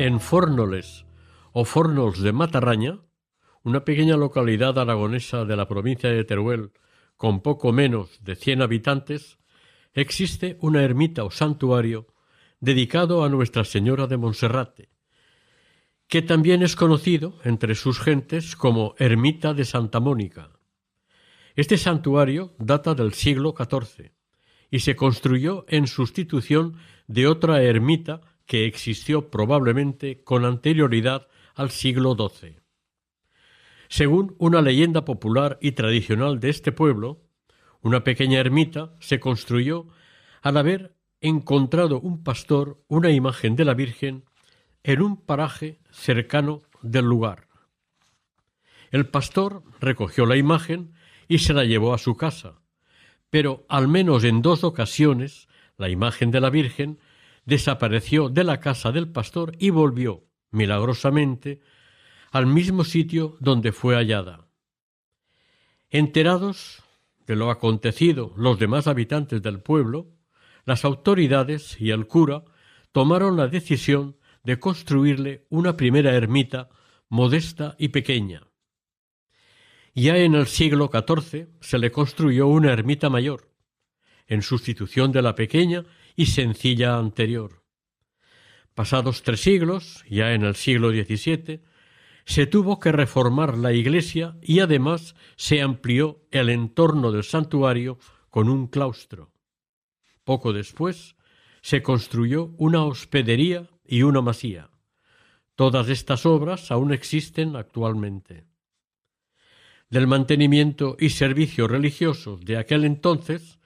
En 0.00 0.18
Fórnoles 0.18 1.04
o 1.52 1.66
Fornos 1.66 2.22
de 2.22 2.32
Matarraña, 2.32 3.00
una 3.62 3.84
pequeña 3.84 4.16
localidad 4.16 4.78
aragonesa 4.78 5.44
de 5.44 5.58
la 5.58 5.68
provincia 5.68 6.08
de 6.08 6.24
Teruel 6.24 6.72
con 7.18 7.42
poco 7.42 7.70
menos 7.70 8.18
de 8.24 8.34
cien 8.34 8.62
habitantes, 8.62 9.38
existe 9.92 10.56
una 10.62 10.82
ermita 10.82 11.22
o 11.22 11.30
santuario 11.30 12.06
dedicado 12.60 13.24
a 13.24 13.28
Nuestra 13.28 13.62
Señora 13.64 14.06
de 14.06 14.16
Monserrate, 14.16 14.88
que 16.08 16.22
también 16.22 16.62
es 16.62 16.76
conocido 16.76 17.38
entre 17.44 17.74
sus 17.74 18.00
gentes 18.00 18.56
como 18.56 18.94
Ermita 18.96 19.52
de 19.52 19.66
Santa 19.66 20.00
Mónica. 20.00 20.48
Este 21.56 21.76
santuario 21.76 22.54
data 22.58 22.94
del 22.94 23.12
siglo 23.12 23.54
XIV 23.54 24.12
y 24.70 24.80
se 24.80 24.96
construyó 24.96 25.66
en 25.68 25.86
sustitución 25.86 26.76
de 27.06 27.26
otra 27.26 27.62
ermita 27.62 28.29
que 28.50 28.66
existió 28.66 29.30
probablemente 29.30 30.24
con 30.24 30.44
anterioridad 30.44 31.28
al 31.54 31.70
siglo 31.70 32.16
XII. 32.16 32.56
Según 33.88 34.34
una 34.38 34.60
leyenda 34.60 35.04
popular 35.04 35.56
y 35.60 35.70
tradicional 35.70 36.40
de 36.40 36.48
este 36.48 36.72
pueblo, 36.72 37.22
una 37.80 38.02
pequeña 38.02 38.40
ermita 38.40 38.92
se 38.98 39.20
construyó 39.20 39.86
al 40.42 40.56
haber 40.56 40.96
encontrado 41.20 42.00
un 42.00 42.24
pastor 42.24 42.82
una 42.88 43.12
imagen 43.12 43.54
de 43.54 43.64
la 43.64 43.74
Virgen 43.74 44.24
en 44.82 45.00
un 45.00 45.24
paraje 45.24 45.78
cercano 45.92 46.62
del 46.82 47.04
lugar. 47.04 47.46
El 48.90 49.06
pastor 49.06 49.62
recogió 49.78 50.26
la 50.26 50.36
imagen 50.36 50.94
y 51.28 51.38
se 51.38 51.52
la 51.52 51.62
llevó 51.62 51.94
a 51.94 51.98
su 51.98 52.16
casa, 52.16 52.62
pero 53.30 53.64
al 53.68 53.86
menos 53.86 54.24
en 54.24 54.42
dos 54.42 54.64
ocasiones 54.64 55.46
la 55.76 55.88
imagen 55.88 56.32
de 56.32 56.40
la 56.40 56.50
Virgen 56.50 56.98
desapareció 57.50 58.28
de 58.28 58.44
la 58.44 58.60
casa 58.60 58.92
del 58.92 59.10
pastor 59.10 59.56
y 59.58 59.70
volvió, 59.70 60.24
milagrosamente, 60.52 61.60
al 62.30 62.46
mismo 62.46 62.84
sitio 62.84 63.36
donde 63.40 63.72
fue 63.72 63.96
hallada. 63.96 64.46
Enterados 65.90 66.80
de 67.26 67.34
lo 67.34 67.50
acontecido 67.50 68.32
los 68.36 68.56
demás 68.60 68.86
habitantes 68.86 69.42
del 69.42 69.60
pueblo, 69.60 70.12
las 70.64 70.84
autoridades 70.84 71.80
y 71.80 71.90
el 71.90 72.06
cura 72.06 72.44
tomaron 72.92 73.36
la 73.36 73.48
decisión 73.48 74.16
de 74.44 74.60
construirle 74.60 75.46
una 75.50 75.76
primera 75.76 76.14
ermita 76.14 76.68
modesta 77.08 77.74
y 77.80 77.88
pequeña. 77.88 78.46
Ya 79.92 80.16
en 80.18 80.36
el 80.36 80.46
siglo 80.46 80.88
XIV 80.92 81.48
se 81.60 81.78
le 81.80 81.90
construyó 81.90 82.46
una 82.46 82.72
ermita 82.72 83.10
mayor, 83.10 83.50
en 84.28 84.42
sustitución 84.42 85.10
de 85.10 85.22
la 85.22 85.34
pequeña 85.34 85.84
y 86.20 86.26
sencilla 86.26 86.98
anterior. 86.98 87.62
Pasados 88.74 89.22
tres 89.22 89.40
siglos, 89.40 90.04
ya 90.06 90.34
en 90.34 90.42
el 90.42 90.54
siglo 90.54 90.90
XVII, 90.90 91.62
se 92.26 92.46
tuvo 92.46 92.78
que 92.78 92.92
reformar 92.92 93.56
la 93.56 93.72
iglesia 93.72 94.36
y 94.42 94.60
además 94.60 95.14
se 95.36 95.62
amplió 95.62 96.20
el 96.30 96.50
entorno 96.50 97.10
del 97.10 97.24
santuario 97.24 97.98
con 98.28 98.50
un 98.50 98.66
claustro. 98.66 99.32
Poco 100.22 100.52
después 100.52 101.16
se 101.62 101.82
construyó 101.82 102.52
una 102.58 102.84
hospedería 102.84 103.70
y 103.86 104.02
una 104.02 104.20
masía. 104.20 104.68
Todas 105.54 105.88
estas 105.88 106.26
obras 106.26 106.70
aún 106.70 106.92
existen 106.92 107.56
actualmente. 107.56 108.44
Del 109.88 110.06
mantenimiento 110.06 110.98
y 111.00 111.08
servicio 111.08 111.66
religioso 111.66 112.36
de 112.36 112.58
aquel 112.58 112.84
entonces 112.84 113.58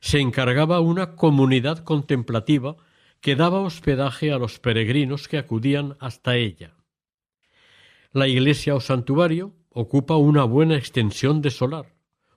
se 0.00 0.20
encargaba 0.20 0.80
una 0.80 1.16
comunidad 1.16 1.78
contemplativa 1.78 2.76
que 3.20 3.36
daba 3.36 3.60
hospedaje 3.60 4.32
a 4.32 4.38
los 4.38 4.58
peregrinos 4.58 5.28
que 5.28 5.38
acudían 5.38 5.96
hasta 6.00 6.36
ella. 6.36 6.74
La 8.12 8.28
iglesia 8.28 8.74
o 8.74 8.80
santuario 8.80 9.54
ocupa 9.70 10.16
una 10.16 10.44
buena 10.44 10.76
extensión 10.76 11.42
de 11.42 11.50
solar, 11.50 11.94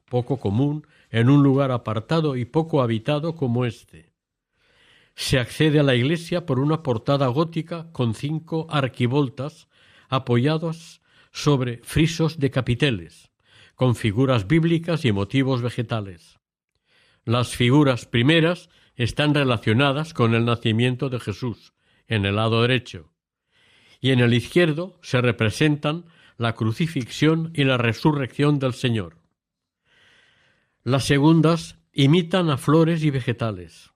poco 0.09 0.37
común 0.37 0.85
en 1.09 1.29
un 1.29 1.43
lugar 1.43 1.71
apartado 1.71 2.35
y 2.35 2.45
poco 2.45 2.81
habitado 2.81 3.35
como 3.35 3.65
este. 3.65 4.11
Se 5.15 5.39
accede 5.39 5.79
a 5.79 5.83
la 5.83 5.95
iglesia 5.95 6.45
por 6.45 6.59
una 6.59 6.83
portada 6.83 7.27
gótica 7.27 7.91
con 7.91 8.15
cinco 8.15 8.67
arquivoltas 8.69 9.67
apoyadas 10.09 11.01
sobre 11.31 11.77
frisos 11.83 12.39
de 12.39 12.51
capiteles, 12.51 13.31
con 13.75 13.95
figuras 13.95 14.47
bíblicas 14.47 15.05
y 15.05 15.11
motivos 15.11 15.61
vegetales. 15.61 16.40
Las 17.25 17.55
figuras 17.55 18.07
primeras 18.07 18.69
están 18.95 19.35
relacionadas 19.35 20.13
con 20.13 20.33
el 20.33 20.45
nacimiento 20.45 21.09
de 21.09 21.19
Jesús, 21.19 21.73
en 22.07 22.25
el 22.25 22.35
lado 22.35 22.63
derecho, 22.63 23.11
y 23.99 24.09
en 24.09 24.19
el 24.19 24.33
izquierdo 24.33 24.97
se 25.03 25.21
representan 25.21 26.05
la 26.37 26.55
crucifixión 26.55 27.51
y 27.53 27.63
la 27.63 27.77
resurrección 27.77 28.57
del 28.57 28.73
Señor. 28.73 29.17
Las 30.83 31.05
segundas 31.05 31.77
imitan 31.93 32.49
a 32.49 32.57
flores 32.57 33.03
y 33.03 33.11
vegetales. 33.11 33.91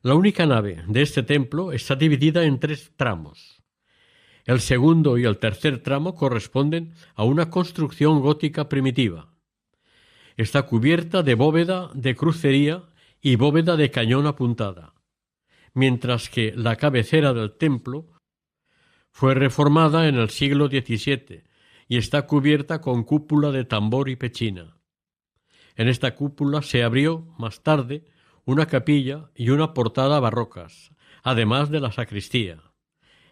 La 0.00 0.14
única 0.14 0.46
nave 0.46 0.82
de 0.88 1.02
este 1.02 1.22
templo 1.22 1.72
está 1.72 1.94
dividida 1.94 2.44
en 2.44 2.58
tres 2.58 2.92
tramos. 2.96 3.62
El 4.46 4.60
segundo 4.60 5.18
y 5.18 5.24
el 5.24 5.36
tercer 5.36 5.82
tramo 5.82 6.14
corresponden 6.14 6.94
a 7.14 7.24
una 7.24 7.50
construcción 7.50 8.20
gótica 8.20 8.70
primitiva. 8.70 9.29
Está 10.40 10.62
cubierta 10.62 11.22
de 11.22 11.34
bóveda 11.34 11.90
de 11.92 12.16
crucería 12.16 12.84
y 13.20 13.36
bóveda 13.36 13.76
de 13.76 13.90
cañón 13.90 14.26
apuntada, 14.26 14.94
mientras 15.74 16.30
que 16.30 16.54
la 16.56 16.76
cabecera 16.76 17.34
del 17.34 17.58
templo 17.58 18.06
fue 19.10 19.34
reformada 19.34 20.08
en 20.08 20.14
el 20.14 20.30
siglo 20.30 20.68
XVII 20.68 21.44
y 21.88 21.98
está 21.98 22.26
cubierta 22.26 22.80
con 22.80 23.04
cúpula 23.04 23.50
de 23.50 23.66
tambor 23.66 24.08
y 24.08 24.16
pechina. 24.16 24.78
En 25.76 25.88
esta 25.88 26.14
cúpula 26.14 26.62
se 26.62 26.84
abrió 26.84 27.26
más 27.38 27.62
tarde 27.62 28.06
una 28.46 28.64
capilla 28.64 29.28
y 29.34 29.50
una 29.50 29.74
portada 29.74 30.20
barrocas, 30.20 30.94
además 31.22 31.68
de 31.68 31.80
la 31.80 31.92
sacristía. 31.92 32.62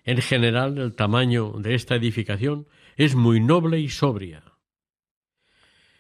En 0.05 0.21
general, 0.21 0.77
el 0.77 0.95
tamaño 0.95 1.55
de 1.57 1.75
esta 1.75 1.95
edificación 1.95 2.69
es 2.97 3.15
muy 3.15 3.41
noble 3.41 3.81
y 3.81 3.89
sobria. 3.89 4.48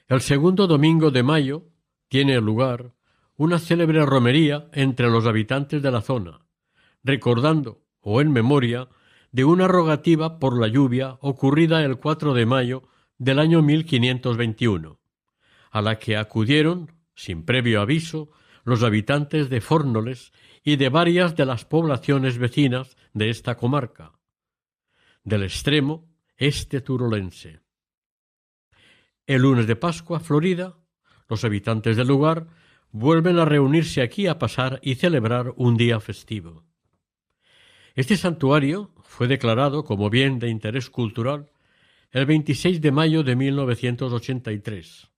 El 0.08 0.22
segundo 0.22 0.66
domingo 0.66 1.10
de 1.10 1.22
mayo 1.22 1.66
tiene 2.08 2.40
lugar 2.40 2.94
una 3.36 3.58
célebre 3.58 4.06
romería 4.06 4.70
entre 4.72 5.10
los 5.10 5.26
habitantes 5.26 5.82
de 5.82 5.90
la 5.90 6.00
zona, 6.00 6.46
recordando 7.04 7.84
o 8.00 8.22
en 8.22 8.32
memoria 8.32 8.88
de 9.32 9.44
una 9.44 9.68
rogativa 9.68 10.38
por 10.38 10.58
la 10.58 10.66
lluvia 10.66 11.18
ocurrida 11.20 11.84
el 11.84 11.98
4 11.98 12.32
de 12.32 12.46
mayo 12.46 12.84
del 13.18 13.38
año 13.38 13.60
1521, 13.60 14.98
a 15.70 15.82
la 15.82 15.98
que 15.98 16.16
acudieron, 16.16 16.90
sin 17.14 17.44
previo 17.44 17.82
aviso, 17.82 18.30
los 18.64 18.82
habitantes 18.84 19.50
de 19.50 19.60
Fórnoles 19.60 20.32
y 20.64 20.76
de 20.76 20.88
varias 20.88 21.36
de 21.36 21.44
las 21.44 21.66
poblaciones 21.66 22.38
vecinas 22.38 22.96
de 23.12 23.28
esta 23.28 23.58
comarca, 23.58 24.12
del 25.22 25.42
extremo 25.42 26.08
este 26.38 26.80
turolense. 26.80 27.60
El 29.28 29.42
lunes 29.42 29.66
de 29.66 29.76
Pascua, 29.76 30.20
Florida, 30.20 30.78
los 31.28 31.44
habitantes 31.44 31.98
del 31.98 32.08
lugar 32.08 32.46
vuelven 32.92 33.38
a 33.38 33.44
reunirse 33.44 34.00
aquí 34.00 34.26
a 34.26 34.38
pasar 34.38 34.80
y 34.82 34.94
celebrar 34.94 35.52
un 35.56 35.76
día 35.76 36.00
festivo. 36.00 36.64
Este 37.94 38.16
santuario 38.16 38.90
fue 39.04 39.28
declarado 39.28 39.84
como 39.84 40.08
bien 40.08 40.38
de 40.38 40.48
interés 40.48 40.88
cultural 40.88 41.50
el 42.10 42.24
26 42.24 42.80
de 42.80 42.90
mayo 42.90 43.22
de 43.22 43.36
1983. 43.36 45.10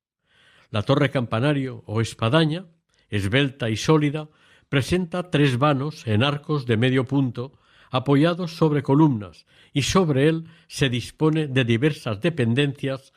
La 0.70 0.82
torre 0.82 1.12
campanario 1.12 1.84
o 1.86 2.00
espadaña, 2.00 2.66
esbelta 3.10 3.70
y 3.70 3.76
sólida, 3.76 4.28
presenta 4.68 5.30
tres 5.30 5.56
vanos 5.56 6.04
en 6.08 6.24
arcos 6.24 6.66
de 6.66 6.76
medio 6.76 7.04
punto 7.04 7.60
apoyados 7.92 8.56
sobre 8.56 8.82
columnas 8.82 9.46
y 9.72 9.82
sobre 9.82 10.26
él 10.28 10.46
se 10.66 10.88
dispone 10.88 11.46
de 11.46 11.64
diversas 11.64 12.20
dependencias 12.20 13.12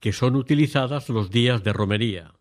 que 0.00 0.12
son 0.12 0.36
utilizadas 0.36 1.08
los 1.08 1.30
días 1.30 1.62
de 1.64 1.72
romería. 1.72 2.34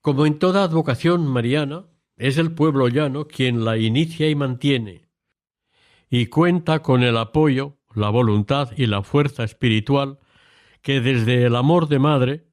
Como 0.00 0.26
en 0.26 0.38
toda 0.38 0.64
advocación 0.64 1.26
mariana, 1.26 1.86
es 2.16 2.38
el 2.38 2.52
pueblo 2.52 2.88
llano 2.88 3.26
quien 3.26 3.64
la 3.64 3.78
inicia 3.78 4.28
y 4.28 4.34
mantiene, 4.34 5.08
y 6.10 6.26
cuenta 6.26 6.82
con 6.82 7.02
el 7.02 7.16
apoyo, 7.16 7.78
la 7.94 8.10
voluntad 8.10 8.70
y 8.76 8.86
la 8.86 9.02
fuerza 9.02 9.44
espiritual 9.44 10.18
que 10.82 11.00
desde 11.00 11.44
el 11.44 11.56
amor 11.56 11.88
de 11.88 11.98
madre, 11.98 12.46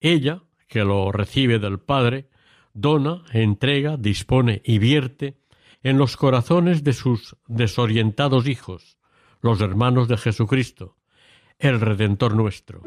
ella, 0.00 0.42
que 0.68 0.84
lo 0.84 1.12
recibe 1.12 1.58
del 1.58 1.78
Padre, 1.78 2.28
dona, 2.74 3.22
entrega, 3.32 3.96
dispone 3.96 4.60
y 4.64 4.78
vierte 4.78 5.38
en 5.82 5.98
los 5.98 6.16
corazones 6.16 6.82
de 6.82 6.92
sus 6.92 7.36
desorientados 7.46 8.48
hijos, 8.48 8.98
los 9.40 9.60
hermanos 9.60 10.08
de 10.08 10.16
Jesucristo, 10.16 10.95
el 11.58 11.80
Redentor 11.80 12.34
nuestro. 12.34 12.82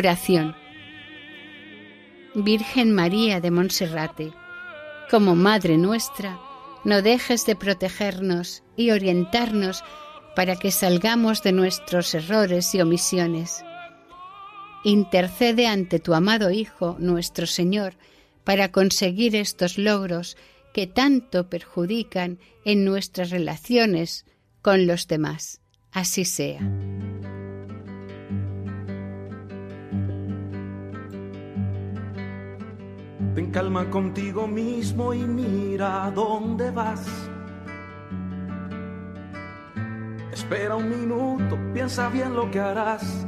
Oración. 0.00 0.56
Virgen 2.34 2.90
María 2.94 3.38
de 3.42 3.50
Monserrate, 3.50 4.32
como 5.10 5.34
Madre 5.34 5.76
nuestra, 5.76 6.40
no 6.84 7.02
dejes 7.02 7.44
de 7.44 7.54
protegernos 7.54 8.62
y 8.78 8.92
orientarnos 8.92 9.84
para 10.34 10.56
que 10.56 10.70
salgamos 10.70 11.42
de 11.42 11.52
nuestros 11.52 12.14
errores 12.14 12.74
y 12.74 12.80
omisiones. 12.80 13.62
Intercede 14.84 15.66
ante 15.66 15.98
tu 15.98 16.14
amado 16.14 16.50
Hijo, 16.50 16.96
nuestro 16.98 17.46
Señor, 17.46 17.92
para 18.42 18.72
conseguir 18.72 19.36
estos 19.36 19.76
logros 19.76 20.38
que 20.72 20.86
tanto 20.86 21.50
perjudican 21.50 22.38
en 22.64 22.86
nuestras 22.86 23.28
relaciones 23.28 24.24
con 24.62 24.86
los 24.86 25.08
demás. 25.08 25.60
Así 25.92 26.24
sea. 26.24 26.60
Ten 33.40 33.50
calma 33.52 33.88
contigo 33.88 34.46
mismo 34.46 35.14
y 35.14 35.20
mira 35.20 36.12
dónde 36.14 36.70
vas. 36.70 37.06
Espera 40.30 40.76
un 40.76 40.90
minuto, 40.90 41.58
piensa 41.72 42.10
bien 42.10 42.34
lo 42.34 42.50
que 42.50 42.60
harás. 42.60 43.26